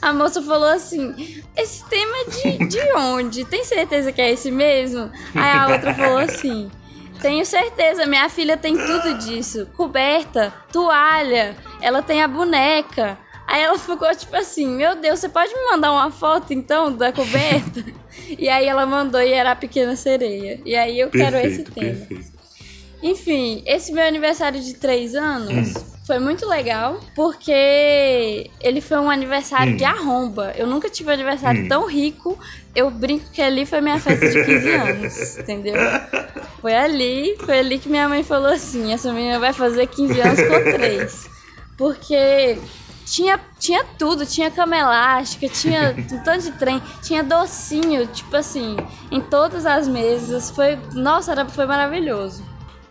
a 0.00 0.12
moça 0.12 0.42
falou 0.42 0.68
assim: 0.68 1.42
Esse 1.56 1.84
tema 1.88 2.16
de, 2.30 2.66
de 2.66 2.92
onde? 2.94 3.44
Tem 3.44 3.64
certeza 3.64 4.12
que 4.12 4.20
é 4.20 4.32
esse 4.32 4.50
mesmo? 4.50 5.10
Aí 5.34 5.58
a 5.58 5.68
outra 5.68 5.94
falou 5.94 6.18
assim: 6.18 6.70
Tenho 7.20 7.44
certeza, 7.44 8.06
minha 8.06 8.28
filha 8.28 8.56
tem 8.56 8.76
tudo 8.76 9.18
disso: 9.18 9.68
coberta, 9.76 10.52
toalha, 10.72 11.56
ela 11.80 12.02
tem 12.02 12.22
a 12.22 12.28
boneca. 12.28 13.18
Aí 13.46 13.62
ela 13.62 13.78
ficou 13.78 14.14
tipo 14.14 14.34
assim: 14.36 14.66
Meu 14.66 14.96
Deus, 14.96 15.20
você 15.20 15.28
pode 15.28 15.52
me 15.52 15.70
mandar 15.70 15.92
uma 15.92 16.10
foto 16.10 16.52
então 16.52 16.92
da 16.92 17.12
coberta? 17.12 17.84
e 18.38 18.48
aí 18.48 18.66
ela 18.66 18.86
mandou 18.86 19.20
e 19.20 19.32
era 19.32 19.52
a 19.52 19.56
pequena 19.56 19.96
sereia. 19.96 20.60
E 20.64 20.74
aí 20.74 20.98
eu 20.98 21.10
quero 21.10 21.36
esse 21.36 21.62
perfeito, 21.62 21.72
tema. 21.72 22.06
perfeito. 22.06 22.31
Enfim, 23.02 23.62
esse 23.66 23.92
meu 23.92 24.06
aniversário 24.06 24.60
de 24.60 24.74
três 24.74 25.14
anos 25.14 25.74
foi 26.06 26.18
muito 26.18 26.48
legal, 26.48 27.00
porque 27.14 28.50
ele 28.60 28.80
foi 28.80 28.98
um 28.98 29.10
aniversário 29.10 29.72
Hum. 29.72 29.76
de 29.76 29.84
arromba. 29.84 30.52
Eu 30.56 30.66
nunca 30.66 30.88
tive 30.88 31.10
um 31.10 31.12
aniversário 31.14 31.64
Hum. 31.64 31.68
tão 31.68 31.86
rico. 31.88 32.38
Eu 32.74 32.90
brinco 32.90 33.30
que 33.32 33.42
ali 33.42 33.66
foi 33.66 33.80
minha 33.80 33.98
festa 33.98 34.28
de 34.28 34.44
15 34.44 34.70
anos, 34.72 35.38
entendeu? 35.38 35.74
Foi 36.60 36.74
ali, 36.74 37.36
foi 37.44 37.58
ali 37.58 37.78
que 37.78 37.88
minha 37.88 38.08
mãe 38.08 38.22
falou 38.22 38.50
assim: 38.52 38.92
essa 38.92 39.12
menina 39.12 39.38
vai 39.38 39.52
fazer 39.52 39.86
15 39.88 40.20
anos 40.20 40.40
com 40.40 40.72
três. 40.72 41.30
Porque 41.76 42.58
tinha, 43.04 43.38
tinha 43.58 43.84
tudo, 43.98 44.24
tinha 44.24 44.50
cama 44.50 44.76
elástica, 44.76 45.48
tinha 45.48 45.94
um 46.12 46.22
tanto 46.22 46.42
de 46.44 46.52
trem, 46.52 46.80
tinha 47.02 47.22
docinho, 47.22 48.06
tipo 48.06 48.36
assim, 48.36 48.76
em 49.10 49.20
todas 49.20 49.66
as 49.66 49.88
mesas. 49.88 50.50
Foi, 50.50 50.78
nossa, 50.94 51.32
era, 51.32 51.44
foi 51.48 51.66
maravilhoso. 51.66 52.44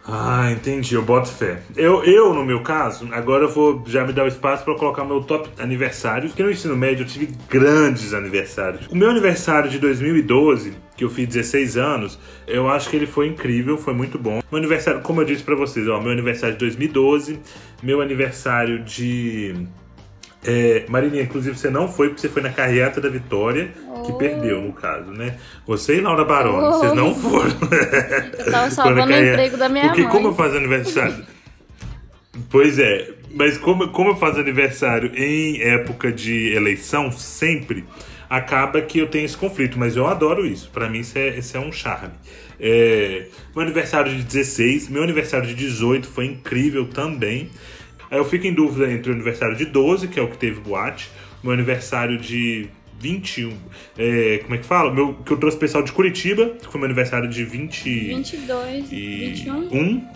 Ah, 0.08 0.52
entendi, 0.52 0.96
eu 0.96 1.04
boto 1.04 1.30
fé. 1.30 1.62
Eu, 1.76 2.04
eu, 2.04 2.34
no 2.34 2.44
meu 2.44 2.62
caso, 2.62 3.08
agora 3.12 3.46
eu 3.46 3.50
vou 3.50 3.84
já 3.86 4.06
me 4.06 4.12
dar 4.12 4.24
o 4.24 4.28
espaço 4.28 4.64
para 4.64 4.76
colocar 4.76 5.06
meu 5.06 5.22
top 5.22 5.50
aniversário, 5.60 6.30
porque 6.30 6.42
no 6.42 6.50
ensino 6.50 6.76
médio 6.76 7.04
eu 7.04 7.08
tive 7.08 7.30
grandes 7.48 8.14
aniversários. 8.14 8.88
O 8.88 8.96
meu 8.96 9.10
aniversário 9.10 9.70
de 9.70 9.78
2012, 9.78 10.74
que 10.98 11.04
eu 11.04 11.10
fiz 11.10 11.28
16 11.28 11.78
anos, 11.78 12.20
eu 12.48 12.68
acho 12.68 12.90
que 12.90 12.96
ele 12.96 13.06
foi 13.06 13.28
incrível, 13.28 13.78
foi 13.78 13.94
muito 13.94 14.18
bom. 14.18 14.42
Meu 14.52 14.58
aniversário, 14.58 15.02
como 15.02 15.22
eu 15.22 15.26
disse 15.26 15.44
para 15.44 15.56
vocês, 15.56 15.88
ó, 15.88 16.00
meu 16.00 16.12
aniversário 16.12 16.56
de 16.56 16.60
2012, 16.60 17.40
meu 17.84 18.02
aniversário 18.02 18.84
de 18.84 19.68
é, 20.45 20.86
Marininha, 20.88 21.23
inclusive 21.23 21.58
você 21.58 21.69
não 21.69 21.88
foi 21.88 22.08
porque 22.10 22.21
você 22.21 22.30
foi 22.30 22.41
na 22.41 22.49
carreata 22.49 22.99
da 22.99 23.10
Vitória, 23.10 23.71
que 24.06 24.12
Oh. 24.12 24.17
perdeu 24.17 24.62
no 24.62 24.73
caso, 24.73 25.12
né? 25.12 25.38
Você 25.67 25.97
e 25.97 26.01
Laura 26.01 26.25
Baroni, 26.25 26.63
Oh. 26.67 26.71
vocês 26.80 26.93
não 26.93 27.13
foram. 27.13 27.51
Eu 28.39 28.51
tava 28.51 28.69
salvando 28.71 29.13
o 29.13 29.15
emprego 29.17 29.58
da 29.58 29.69
minha 29.69 29.86
Porque 29.86 30.01
mãe. 30.04 30.12
como 30.12 30.27
eu 30.30 30.34
faço 30.36 30.56
aniversário. 30.58 31.23
pois 32.49 32.80
é, 32.80 33.10
mas 33.34 33.58
como, 33.58 33.88
como 33.89 34.12
eu 34.12 34.15
faço 34.15 34.39
aniversário 34.39 35.12
em 35.15 35.62
época 35.62 36.12
de 36.12 36.54
eleição, 36.54 37.12
sempre, 37.12 37.86
acaba 38.30 38.82
que 38.82 38.99
eu 38.99 39.08
tenho 39.08 39.25
esse 39.25 39.38
conflito. 39.38 39.77
Mas 39.77 39.95
eu 39.95 40.08
adoro 40.08 40.45
isso. 40.45 40.69
Pra 40.73 40.89
mim, 40.89 40.99
isso 40.99 41.17
é, 41.17 41.38
isso 41.38 41.56
é 41.56 41.60
um 41.60 41.71
charme. 41.71 42.13
É, 42.60 43.25
meu 43.56 43.63
aniversário 43.63 44.13
de 44.15 44.23
16, 44.23 44.89
meu 44.89 45.04
aniversário 45.04 45.47
de 45.47 45.54
18 45.56 46.08
foi 46.08 46.25
incrível 46.25 46.86
também. 46.88 47.49
Aí 48.12 48.17
eu 48.17 48.26
fico 48.26 48.45
em 48.45 48.54
dúvida 48.54 48.91
entre 48.91 49.10
o 49.10 49.13
aniversário 49.15 49.56
de 49.56 49.65
12, 49.65 50.10
que 50.10 50.19
é 50.19 50.21
o 50.21 50.28
que 50.28 50.38
teve 50.38 50.60
boate, 50.60 51.10
meu 51.41 51.54
aniversário 51.54 52.19
de 52.19 52.69
21, 53.00 53.58
é, 53.97 54.39
como 54.43 54.54
é 54.54 54.58
que 54.60 54.65
fala? 54.65 54.93
Meu, 54.93 55.15
que 55.15 55.32
eu 55.32 55.38
trouxe 55.38 55.58
o 55.58 55.60
pessoal 55.60 55.84
de 55.84 55.91
Curitiba, 55.91 56.50
que 56.62 56.67
foi 56.67 56.80
meu 56.80 56.86
aniversário 56.86 57.28
de 57.28 57.43
20 57.43 57.84
22, 57.84 58.91
e 58.91 59.26
21. 59.32 59.54
um. 59.74 60.08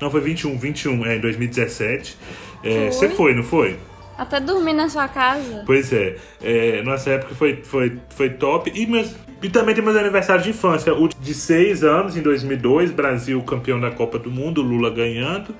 Não, 0.00 0.10
foi 0.10 0.20
21, 0.20 0.58
21, 0.58 1.06
é, 1.06 1.16
em 1.16 1.20
2017. 1.20 2.16
É? 2.64 2.90
Você 2.90 3.08
foi, 3.08 3.34
não 3.34 3.42
foi? 3.42 3.76
Até 4.16 4.40
dormir 4.40 4.72
na 4.72 4.88
sua 4.88 5.06
casa. 5.06 5.62
Pois 5.64 5.92
é, 5.92 6.16
é, 6.42 6.82
nossa 6.82 7.10
época 7.10 7.34
foi, 7.34 7.60
foi, 7.62 7.98
foi 8.08 8.30
top. 8.30 8.72
E, 8.74 8.86
meus, 8.86 9.14
e 9.40 9.48
também 9.48 9.74
tem 9.74 9.84
meus 9.84 9.96
aniversários 9.96 10.44
de 10.44 10.50
infância. 10.50 10.92
O 10.92 11.06
de 11.06 11.34
6 11.34 11.84
anos, 11.84 12.16
em 12.16 12.22
2002, 12.22 12.90
Brasil 12.90 13.40
campeão 13.42 13.78
da 13.78 13.92
Copa 13.92 14.18
do 14.18 14.30
Mundo, 14.30 14.62
Lula 14.62 14.90
ganhando. 14.90 15.54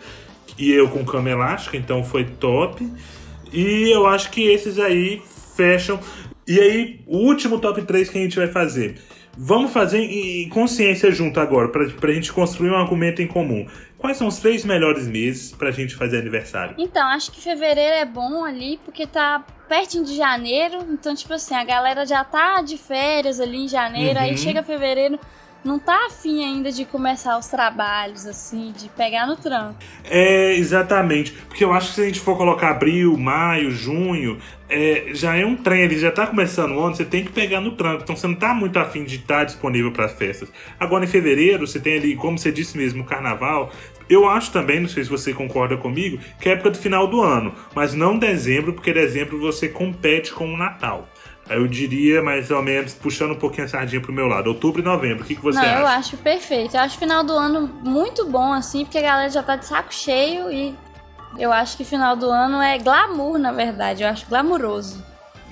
E 0.59 0.71
eu 0.73 0.89
com 0.89 1.05
cama 1.05 1.31
elástica, 1.31 1.77
então 1.77 2.03
foi 2.03 2.25
top. 2.25 2.87
E 3.53 3.91
eu 3.91 4.07
acho 4.07 4.31
que 4.31 4.43
esses 4.43 4.79
aí 4.79 5.23
fecham. 5.57 5.99
E 6.47 6.59
aí, 6.59 7.01
o 7.07 7.19
último 7.19 7.59
top 7.59 7.83
3 7.83 8.09
que 8.09 8.19
a 8.19 8.23
gente 8.23 8.37
vai 8.37 8.49
fazer. 8.49 8.99
Vamos 9.37 9.73
fazer 9.73 10.01
em 10.01 10.49
consciência 10.49 11.13
junto 11.13 11.39
agora, 11.39 11.69
pra, 11.69 11.87
pra 11.91 12.13
gente 12.13 12.33
construir 12.33 12.71
um 12.71 12.77
argumento 12.77 13.23
em 13.23 13.27
comum. 13.27 13.67
Quais 13.97 14.17
são 14.17 14.27
os 14.27 14.39
três 14.39 14.65
melhores 14.65 15.07
meses 15.07 15.53
pra 15.53 15.71
gente 15.71 15.95
fazer 15.95 16.19
aniversário? 16.19 16.75
Então, 16.79 17.07
acho 17.09 17.31
que 17.31 17.41
fevereiro 17.41 17.97
é 17.97 18.05
bom 18.05 18.45
ali, 18.45 18.81
porque 18.85 19.07
tá 19.07 19.45
pertinho 19.69 20.05
de 20.05 20.17
janeiro. 20.17 20.79
Então, 20.91 21.15
tipo 21.15 21.35
assim, 21.35 21.55
a 21.55 21.65
galera 21.65 22.07
já 22.07 22.25
tá 22.25 22.63
de 22.63 22.79
férias 22.79 23.41
ali 23.41 23.65
em 23.65 23.69
janeiro. 23.69 24.19
Uhum. 24.19 24.25
Aí 24.25 24.37
chega 24.37 24.63
fevereiro, 24.63 25.19
não 25.65 25.79
tá 25.79 26.07
afim 26.07 26.45
ainda 26.45 26.71
de 26.71 26.85
começar 26.85 27.39
os 27.39 27.47
trabalhos, 27.47 28.27
assim, 28.27 28.73
de 28.77 28.89
pegar 28.91 29.27
no 29.27 29.37
tranco. 29.37 29.77
É, 30.05 30.55
exatamente. 30.55 31.33
Porque 31.33 31.65
eu 31.65 31.73
acho 31.73 31.89
que 31.89 31.95
se 31.97 32.03
a 32.03 32.05
gente 32.05 32.21
for 32.21 32.37
colocar 32.37 32.71
abril, 32.71 33.17
maio, 33.17 33.71
junho, 33.71 34.39
é, 34.69 35.09
já 35.13 35.37
é 35.37 35.45
um 35.45 35.57
trem, 35.57 35.83
ele 35.83 35.99
já 35.99 36.11
tá 36.11 36.27
começando 36.27 36.73
o 36.73 36.81
ano, 36.81 36.95
você 36.95 37.05
tem 37.05 37.25
que 37.25 37.33
pegar 37.33 37.61
no 37.61 37.73
tranco. 37.73 38.03
Então 38.03 38.17
você 38.17 38.27
não 38.27 38.35
tá 38.35 38.55
muito 38.55 38.79
afim 38.79 39.05
de 39.05 39.17
estar 39.17 39.45
disponível 39.45 39.91
para 39.93 40.07
as 40.07 40.13
festas. 40.13 40.51
Agora 40.79 41.05
em 41.05 41.09
fevereiro, 41.09 41.67
você 41.67 41.81
tem 41.81 41.97
ali, 41.97 42.15
como 42.17 42.39
você 42.39 42.53
disse 42.53 42.77
mesmo, 42.77 43.03
o 43.03 43.07
carnaval. 43.07 43.73
Eu 44.09 44.27
acho 44.27 44.51
também, 44.51 44.81
não 44.81 44.89
sei 44.89 45.05
se 45.05 45.11
você 45.11 45.35
concorda 45.35 45.77
comigo, 45.77 46.19
que 46.41 46.49
é 46.49 46.53
época 46.53 46.71
do 46.71 46.79
final 46.79 47.07
do 47.07 47.21
ano, 47.21 47.55
mas 47.75 47.93
não 47.93 48.19
dezembro, 48.19 48.73
porque 48.73 48.91
dezembro 48.91 49.39
você 49.39 49.69
compete 49.69 50.33
com 50.33 50.53
o 50.53 50.57
Natal. 50.57 51.07
Eu 51.51 51.67
diria 51.67 52.23
mais 52.23 52.51
ou 52.51 52.63
menos, 52.63 52.95
puxando 52.95 53.33
um 53.33 53.39
pouquinho 53.39 53.67
a 53.67 53.69
sardinha 53.69 54.01
pro 54.01 54.13
meu 54.13 54.27
lado, 54.27 54.49
outubro 54.49 54.81
e 54.81 54.85
novembro. 54.85 55.25
O 55.25 55.27
que, 55.27 55.35
que 55.35 55.43
você 55.43 55.59
não, 55.59 55.65
acha? 55.65 55.81
eu 55.81 55.87
acho 55.87 56.17
perfeito. 56.19 56.77
Eu 56.77 56.81
acho 56.81 56.99
final 56.99 57.25
do 57.25 57.33
ano 57.33 57.69
muito 57.85 58.27
bom, 58.27 58.53
assim, 58.53 58.85
porque 58.85 58.99
a 58.99 59.03
galera 59.03 59.31
já 59.31 59.43
tá 59.43 59.57
de 59.57 59.67
saco 59.67 59.93
cheio 59.93 60.51
e 60.51 60.75
eu 61.39 61.53
acho 61.53 61.77
que 61.77 61.85
final 61.85 62.17
do 62.17 62.31
ano 62.31 62.61
é 62.61 62.79
glamour, 62.79 63.39
na 63.39 63.53
verdade. 63.53 64.03
Eu 64.03 64.09
acho 64.09 64.27
glamuroso. 64.27 65.05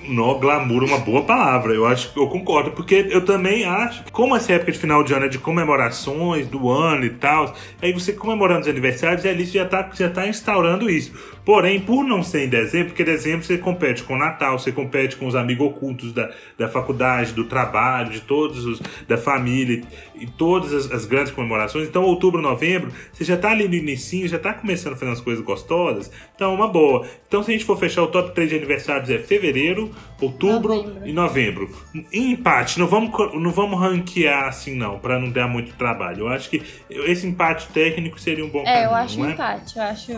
No, 0.07 0.39
glamour, 0.39 0.83
uma 0.83 0.99
boa 0.99 1.23
palavra. 1.23 1.73
Eu 1.73 1.85
acho 1.85 2.11
eu 2.15 2.27
concordo, 2.27 2.71
porque 2.71 3.07
eu 3.09 3.25
também 3.25 3.65
acho, 3.65 4.05
como 4.11 4.35
essa 4.35 4.53
época 4.53 4.71
de 4.71 4.79
final 4.79 5.03
de 5.03 5.13
ano 5.13 5.25
é 5.25 5.29
de 5.29 5.37
comemorações 5.37 6.47
do 6.47 6.69
ano 6.69 7.05
e 7.05 7.09
tal, 7.09 7.53
aí 7.81 7.91
você 7.91 8.13
comemorando 8.13 8.61
os 8.61 8.67
aniversários, 8.67 9.25
e 9.25 9.29
ali 9.29 9.45
já 9.45 9.65
tá, 9.65 9.89
já 9.93 10.09
tá 10.09 10.27
instaurando 10.27 10.89
isso. 10.89 11.11
Porém, 11.47 11.79
por 11.79 12.03
não 12.03 12.21
ser 12.21 12.43
em 12.43 12.49
dezembro, 12.49 12.87
porque 12.89 13.05
dezembro 13.05 13.45
você 13.45 13.57
compete 13.57 14.03
com 14.03 14.15
o 14.15 14.17
Natal, 14.17 14.59
você 14.59 14.69
compete 14.71 15.15
com 15.15 15.27
os 15.27 15.35
amigos 15.35 15.67
ocultos 15.67 16.11
da, 16.11 16.29
da 16.57 16.67
faculdade, 16.67 17.31
do 17.31 17.45
trabalho, 17.45 18.11
de 18.11 18.19
todos 18.21 18.65
os. 18.65 18.81
da 19.07 19.17
família 19.17 19.81
e 20.19 20.25
todas 20.25 20.73
as, 20.73 20.91
as 20.91 21.05
grandes 21.05 21.31
comemorações. 21.31 21.87
Então, 21.87 22.03
outubro, 22.03 22.41
novembro, 22.41 22.91
você 23.13 23.23
já 23.23 23.37
tá 23.37 23.51
ali 23.51 23.67
no 23.67 23.75
início, 23.75 24.27
já 24.27 24.37
tá 24.37 24.53
começando 24.53 24.93
a 24.93 24.95
fazer 24.97 25.09
umas 25.09 25.21
coisas 25.21 25.43
gostosas. 25.43 26.11
Então, 26.35 26.53
uma 26.53 26.67
boa. 26.67 27.07
Então, 27.27 27.41
se 27.41 27.51
a 27.51 27.53
gente 27.53 27.65
for 27.65 27.77
fechar 27.77 28.03
o 28.03 28.07
top 28.07 28.33
3 28.33 28.49
de 28.49 28.55
aniversários, 28.57 29.09
é 29.09 29.17
fevereiro, 29.17 29.86
outubro 30.21 30.75
novembro. 30.75 31.07
e 31.07 31.13
novembro. 31.13 31.69
Em 32.13 32.31
empate, 32.31 32.79
não 32.79 32.87
vamos, 32.87 33.11
não 33.35 33.51
vamos 33.51 33.79
ranquear 33.79 34.47
assim, 34.47 34.75
não, 34.75 34.99
para 34.99 35.19
não 35.19 35.29
dar 35.29 35.47
muito 35.47 35.73
trabalho. 35.75 36.21
Eu 36.21 36.27
acho 36.27 36.49
que 36.49 36.61
esse 36.89 37.25
empate 37.27 37.67
técnico 37.69 38.19
seria 38.19 38.45
um 38.45 38.49
bom 38.49 38.61
é, 38.61 38.65
caminho. 38.65 38.81
É, 38.81 38.85
eu 38.85 38.95
acho 38.95 39.21
um 39.21 39.29
empate, 39.29 39.77
eu 39.77 39.83
acho 39.83 40.11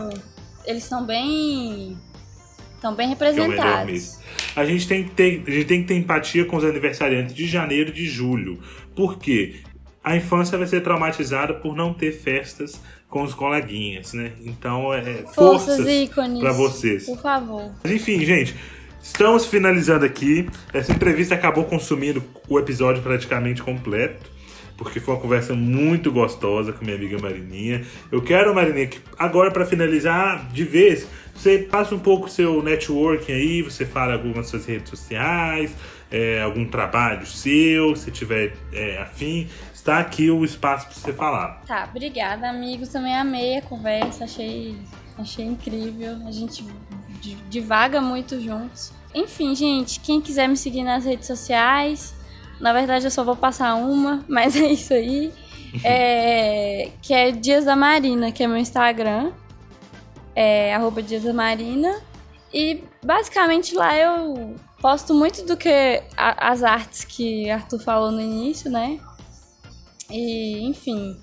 eles 0.65 0.83
estão 0.83 1.05
bem. 1.05 1.97
estão 2.75 2.93
bem 2.93 3.09
representados. 3.09 4.19
a 4.55 4.65
gente, 4.65 4.87
tem 4.87 5.03
que 5.03 5.11
ter, 5.11 5.43
a 5.47 5.51
gente 5.51 5.65
tem 5.65 5.81
que 5.81 5.87
ter 5.87 5.95
empatia 5.95 6.45
com 6.45 6.57
os 6.57 6.63
aniversariantes 6.63 7.33
de 7.33 7.47
janeiro 7.47 7.89
e 7.89 7.93
de 7.93 8.05
julho. 8.05 8.59
Por 8.95 9.17
quê? 9.17 9.61
A 10.03 10.15
infância 10.15 10.57
vai 10.57 10.67
ser 10.67 10.81
traumatizada 10.81 11.55
por 11.55 11.75
não 11.75 11.93
ter 11.93 12.11
festas 12.11 12.79
com 13.09 13.23
os 13.23 13.33
coleguinhas, 13.33 14.13
né? 14.13 14.33
Então, 14.45 14.93
é, 14.93 14.99
é 14.99 15.13
forças, 15.23 15.77
forças 15.77 16.39
para 16.39 16.51
vocês. 16.51 17.05
Por 17.05 17.19
favor. 17.19 17.71
Mas, 17.83 17.91
enfim, 17.91 18.23
gente, 18.23 18.55
estamos 19.01 19.45
finalizando 19.45 20.05
aqui. 20.05 20.49
Essa 20.73 20.91
entrevista 20.91 21.35
acabou 21.35 21.65
consumindo 21.65 22.23
o 22.47 22.59
episódio 22.59 23.01
praticamente 23.01 23.61
completo 23.61 24.39
porque 24.79 25.01
foi 25.01 25.13
uma 25.13 25.19
conversa 25.19 25.53
muito 25.53 26.09
gostosa 26.09 26.71
com 26.71 26.85
minha 26.85 26.95
amiga 26.95 27.19
Marininha. 27.19 27.83
Eu 28.09 28.21
quero, 28.21 28.55
Marininha, 28.55 28.87
que 28.87 29.01
agora 29.17 29.51
para 29.51 29.65
finalizar 29.65 30.47
de 30.53 30.63
vez, 30.63 31.05
você 31.35 31.59
passa 31.59 31.93
um 31.93 31.99
pouco 31.99 32.29
seu 32.29 32.63
networking 32.63 33.33
aí, 33.33 33.61
você 33.61 33.85
fala 33.85 34.13
algumas 34.13 34.47
suas 34.47 34.65
redes 34.65 34.89
sociais, 34.89 35.75
é, 36.09 36.41
algum 36.41 36.65
trabalho 36.65 37.25
seu, 37.25 37.93
se 37.95 38.09
tiver 38.09 38.53
é, 38.71 38.97
afim. 39.01 39.49
Está 39.73 39.99
aqui 39.99 40.31
o 40.31 40.45
espaço 40.45 40.85
para 40.87 40.95
você 40.95 41.13
falar. 41.13 41.61
Tá, 41.67 41.87
obrigada, 41.89 42.49
amigos. 42.49 42.87
Também 42.87 43.15
amei 43.15 43.57
a 43.57 43.61
conversa, 43.61 44.23
achei, 44.23 44.77
achei 45.17 45.45
incrível. 45.45 46.15
A 46.25 46.31
gente 46.31 46.63
divaga 47.49 48.01
muito 48.01 48.39
juntos. 48.39 48.91
Enfim, 49.13 49.55
gente, 49.55 49.99
quem 49.99 50.21
quiser 50.21 50.47
me 50.47 50.55
seguir 50.55 50.83
nas 50.83 51.05
redes 51.05 51.27
sociais, 51.27 52.13
na 52.59 52.73
verdade, 52.73 53.05
eu 53.05 53.11
só 53.11 53.23
vou 53.23 53.35
passar 53.35 53.75
uma, 53.75 54.23
mas 54.27 54.55
é 54.55 54.71
isso 54.71 54.93
aí. 54.93 55.31
É, 55.83 56.91
que 57.01 57.13
é 57.13 57.31
Dias 57.31 57.65
da 57.65 57.75
Marina, 57.75 58.31
que 58.31 58.43
é 58.43 58.47
meu 58.47 58.57
Instagram. 58.57 59.31
É 60.35 60.73
arroba 60.73 61.01
Dias 61.01 61.23
da 61.23 61.33
Marina. 61.33 62.01
E 62.53 62.83
basicamente 63.03 63.75
lá 63.75 63.95
eu 63.95 64.55
posto 64.81 65.13
muito 65.13 65.45
do 65.45 65.55
que 65.55 66.01
a, 66.17 66.51
as 66.51 66.63
artes 66.63 67.03
que 67.03 67.49
Arthur 67.49 67.79
falou 67.79 68.11
no 68.11 68.21
início, 68.21 68.71
né? 68.71 68.99
E, 70.09 70.65
enfim, 70.65 71.21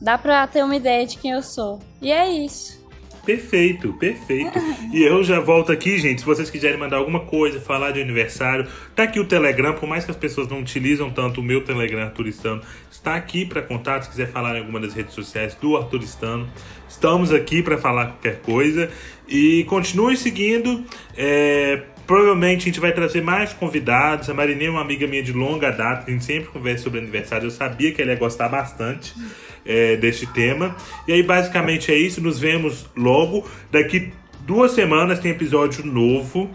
dá 0.00 0.16
pra 0.16 0.46
ter 0.46 0.62
uma 0.62 0.76
ideia 0.76 1.06
de 1.06 1.18
quem 1.18 1.32
eu 1.32 1.42
sou. 1.42 1.80
E 2.00 2.12
é 2.12 2.30
isso. 2.30 2.85
Perfeito, 3.26 3.92
perfeito. 3.94 4.56
e 4.92 5.02
eu 5.02 5.24
já 5.24 5.40
volto 5.40 5.72
aqui, 5.72 5.98
gente. 5.98 6.20
Se 6.20 6.24
vocês 6.24 6.48
quiserem 6.48 6.78
mandar 6.78 6.98
alguma 6.98 7.20
coisa, 7.20 7.60
falar 7.60 7.90
de 7.90 8.00
aniversário, 8.00 8.68
tá 8.94 9.02
aqui 9.02 9.18
o 9.18 9.24
Telegram. 9.24 9.74
Por 9.74 9.88
mais 9.88 10.04
que 10.04 10.12
as 10.12 10.16
pessoas 10.16 10.46
não 10.46 10.60
utilizam 10.60 11.10
tanto 11.10 11.40
o 11.40 11.44
meu 11.44 11.64
Telegram 11.64 12.02
Arturistano, 12.02 12.62
está 12.88 13.16
aqui 13.16 13.44
para 13.44 13.60
contato. 13.60 14.04
Se 14.04 14.10
quiser 14.10 14.28
falar 14.28 14.56
em 14.56 14.60
alguma 14.60 14.78
das 14.78 14.94
redes 14.94 15.12
sociais 15.12 15.56
do 15.56 15.76
Arturistano, 15.76 16.48
estamos 16.88 17.32
aqui 17.32 17.62
para 17.62 17.76
falar 17.76 18.06
qualquer 18.06 18.40
coisa. 18.42 18.88
E 19.26 19.64
continue 19.64 20.16
seguindo. 20.16 20.84
É, 21.16 21.82
provavelmente 22.06 22.62
a 22.62 22.64
gente 22.66 22.78
vai 22.78 22.92
trazer 22.92 23.22
mais 23.22 23.52
convidados. 23.52 24.30
A 24.30 24.34
Marinê 24.34 24.66
é 24.66 24.70
uma 24.70 24.82
amiga 24.82 25.04
minha 25.08 25.22
de 25.22 25.32
longa 25.32 25.72
data, 25.72 26.04
a 26.06 26.10
gente 26.12 26.24
sempre 26.24 26.48
conversa 26.50 26.84
sobre 26.84 27.00
aniversário. 27.00 27.46
Eu 27.46 27.50
sabia 27.50 27.92
que 27.92 28.00
ela 28.00 28.12
ia 28.12 28.18
gostar 28.18 28.48
bastante 28.48 29.12
é, 29.66 29.96
deste 29.96 30.26
tema. 30.26 30.76
E 31.06 31.12
aí, 31.12 31.22
basicamente, 31.22 31.90
é 31.90 31.96
isso. 31.96 32.20
Nos 32.20 32.38
vemos 32.38 32.86
logo. 32.96 33.44
Daqui 33.70 34.12
duas 34.46 34.72
semanas 34.72 35.18
tem 35.18 35.32
episódio 35.32 35.84
novo. 35.84 36.50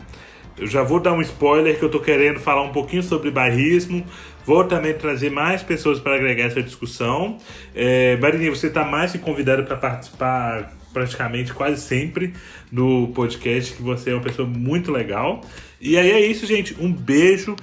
Eu 0.57 0.67
já 0.67 0.83
vou 0.83 0.99
dar 0.99 1.13
um 1.13 1.21
spoiler 1.21 1.77
que 1.77 1.83
eu 1.83 1.89
tô 1.89 1.99
querendo 1.99 2.39
falar 2.39 2.61
um 2.61 2.71
pouquinho 2.71 3.03
sobre 3.03 3.31
barrismo. 3.31 4.05
Vou 4.45 4.63
também 4.63 4.93
trazer 4.93 5.29
mais 5.29 5.63
pessoas 5.63 5.99
para 5.99 6.15
agregar 6.15 6.45
essa 6.45 6.61
discussão. 6.61 7.37
É, 7.75 8.17
Marinha, 8.17 8.49
você 8.49 8.67
está 8.67 8.83
mais 8.83 9.11
que 9.11 9.19
convidada 9.19 9.63
para 9.63 9.77
participar 9.77 10.73
praticamente 10.93 11.53
quase 11.53 11.81
sempre 11.81 12.33
no 12.71 13.07
podcast, 13.09 13.73
que 13.73 13.81
você 13.81 14.11
é 14.11 14.13
uma 14.13 14.21
pessoa 14.21 14.47
muito 14.47 14.91
legal. 14.91 15.41
E 15.79 15.97
aí 15.97 16.11
é 16.11 16.19
isso, 16.19 16.45
gente. 16.45 16.75
Um 16.79 16.91
beijo. 16.91 17.55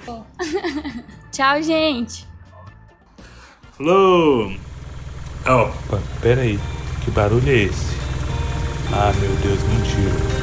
Tchau, 1.31 1.61
gente. 1.61 2.27
Falou! 3.77 4.68
Opa, 5.45 6.01
pera 6.21 6.41
aí. 6.41 6.59
Que 7.03 7.11
barulho 7.11 7.49
é 7.49 7.63
esse? 7.63 7.95
Ah, 8.91 9.13
meu 9.19 9.31
Deus, 9.37 9.59
mentira. 9.63 10.39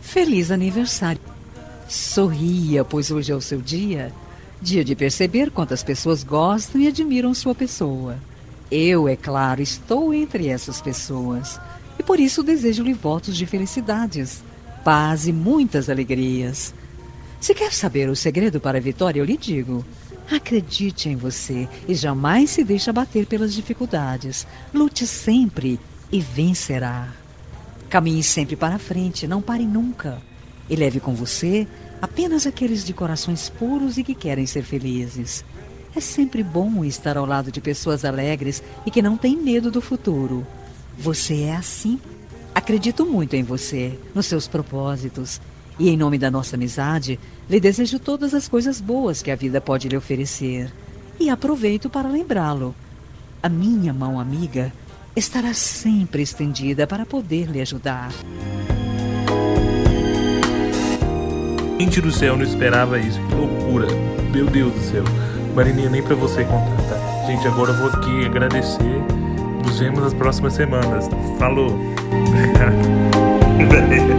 Feliz 0.00 0.50
aniversário. 0.50 1.35
Sorria, 2.16 2.82
pois 2.82 3.10
hoje 3.10 3.30
é 3.30 3.36
o 3.36 3.42
seu 3.42 3.60
dia. 3.60 4.10
Dia 4.62 4.82
de 4.82 4.96
perceber 4.96 5.50
quantas 5.50 5.82
pessoas 5.82 6.24
gostam 6.24 6.80
e 6.80 6.88
admiram 6.88 7.34
sua 7.34 7.54
pessoa. 7.54 8.16
Eu, 8.70 9.06
é 9.06 9.14
claro, 9.14 9.60
estou 9.60 10.14
entre 10.14 10.48
essas 10.48 10.80
pessoas. 10.80 11.60
E 11.98 12.02
por 12.02 12.18
isso 12.18 12.42
desejo-lhe 12.42 12.94
votos 12.94 13.36
de 13.36 13.44
felicidades, 13.44 14.42
paz 14.82 15.26
e 15.26 15.32
muitas 15.32 15.90
alegrias. 15.90 16.72
Se 17.38 17.54
quer 17.54 17.70
saber 17.74 18.08
o 18.08 18.16
segredo 18.16 18.58
para 18.60 18.78
a 18.78 18.80
vitória, 18.80 19.20
eu 19.20 19.26
lhe 19.26 19.36
digo. 19.36 19.84
Acredite 20.32 21.10
em 21.10 21.16
você 21.16 21.68
e 21.86 21.94
jamais 21.94 22.48
se 22.48 22.64
deixe 22.64 22.88
abater 22.88 23.26
pelas 23.26 23.52
dificuldades. 23.52 24.46
Lute 24.72 25.06
sempre 25.06 25.78
e 26.10 26.18
vencerá. 26.18 27.08
Caminhe 27.90 28.22
sempre 28.22 28.56
para 28.56 28.78
frente, 28.78 29.28
não 29.28 29.42
pare 29.42 29.66
nunca 29.66 30.16
e 30.68 30.76
leve 30.76 31.00
com 31.00 31.14
você 31.14 31.66
apenas 32.00 32.46
aqueles 32.46 32.84
de 32.84 32.92
corações 32.92 33.48
puros 33.48 33.98
e 33.98 34.04
que 34.04 34.14
querem 34.14 34.46
ser 34.46 34.62
felizes. 34.62 35.44
É 35.94 36.00
sempre 36.00 36.42
bom 36.42 36.84
estar 36.84 37.16
ao 37.16 37.24
lado 37.24 37.50
de 37.50 37.60
pessoas 37.60 38.04
alegres 38.04 38.62
e 38.84 38.90
que 38.90 39.00
não 39.00 39.16
têm 39.16 39.36
medo 39.36 39.70
do 39.70 39.80
futuro. 39.80 40.46
Você 40.98 41.42
é 41.42 41.56
assim. 41.56 41.98
Acredito 42.54 43.06
muito 43.06 43.34
em 43.34 43.42
você, 43.42 43.98
nos 44.14 44.26
seus 44.26 44.46
propósitos. 44.46 45.40
E 45.78 45.88
em 45.88 45.96
nome 45.96 46.18
da 46.18 46.30
nossa 46.30 46.56
amizade, 46.56 47.18
lhe 47.48 47.60
desejo 47.60 47.98
todas 47.98 48.34
as 48.34 48.48
coisas 48.48 48.80
boas 48.80 49.22
que 49.22 49.30
a 49.30 49.36
vida 49.36 49.60
pode 49.60 49.88
lhe 49.88 49.96
oferecer. 49.96 50.72
E 51.18 51.30
aproveito 51.30 51.88
para 51.88 52.08
lembrá-lo. 52.08 52.74
A 53.42 53.48
minha 53.48 53.92
mão 53.92 54.18
amiga 54.18 54.72
estará 55.14 55.54
sempre 55.54 56.22
estendida 56.22 56.86
para 56.86 57.06
poder 57.06 57.50
lhe 57.50 57.60
ajudar. 57.60 58.12
Gente 61.78 62.00
do 62.00 62.10
céu, 62.10 62.36
não 62.36 62.44
esperava 62.44 62.98
isso. 62.98 63.20
Que 63.20 63.34
loucura. 63.34 63.86
Meu 64.32 64.46
Deus 64.46 64.72
do 64.72 64.80
céu. 64.80 65.04
Marininha, 65.54 65.90
nem 65.90 66.02
pra 66.02 66.14
você 66.14 66.44
contar, 66.44 66.76
tá? 66.88 67.26
Gente, 67.26 67.46
agora 67.46 67.70
eu 67.70 67.76
vou 67.76 67.88
aqui 67.88 68.24
agradecer. 68.24 69.02
Nos 69.64 69.78
vemos 69.78 70.00
nas 70.00 70.14
próximas 70.14 70.54
semanas. 70.54 71.08
Falou. 71.38 71.68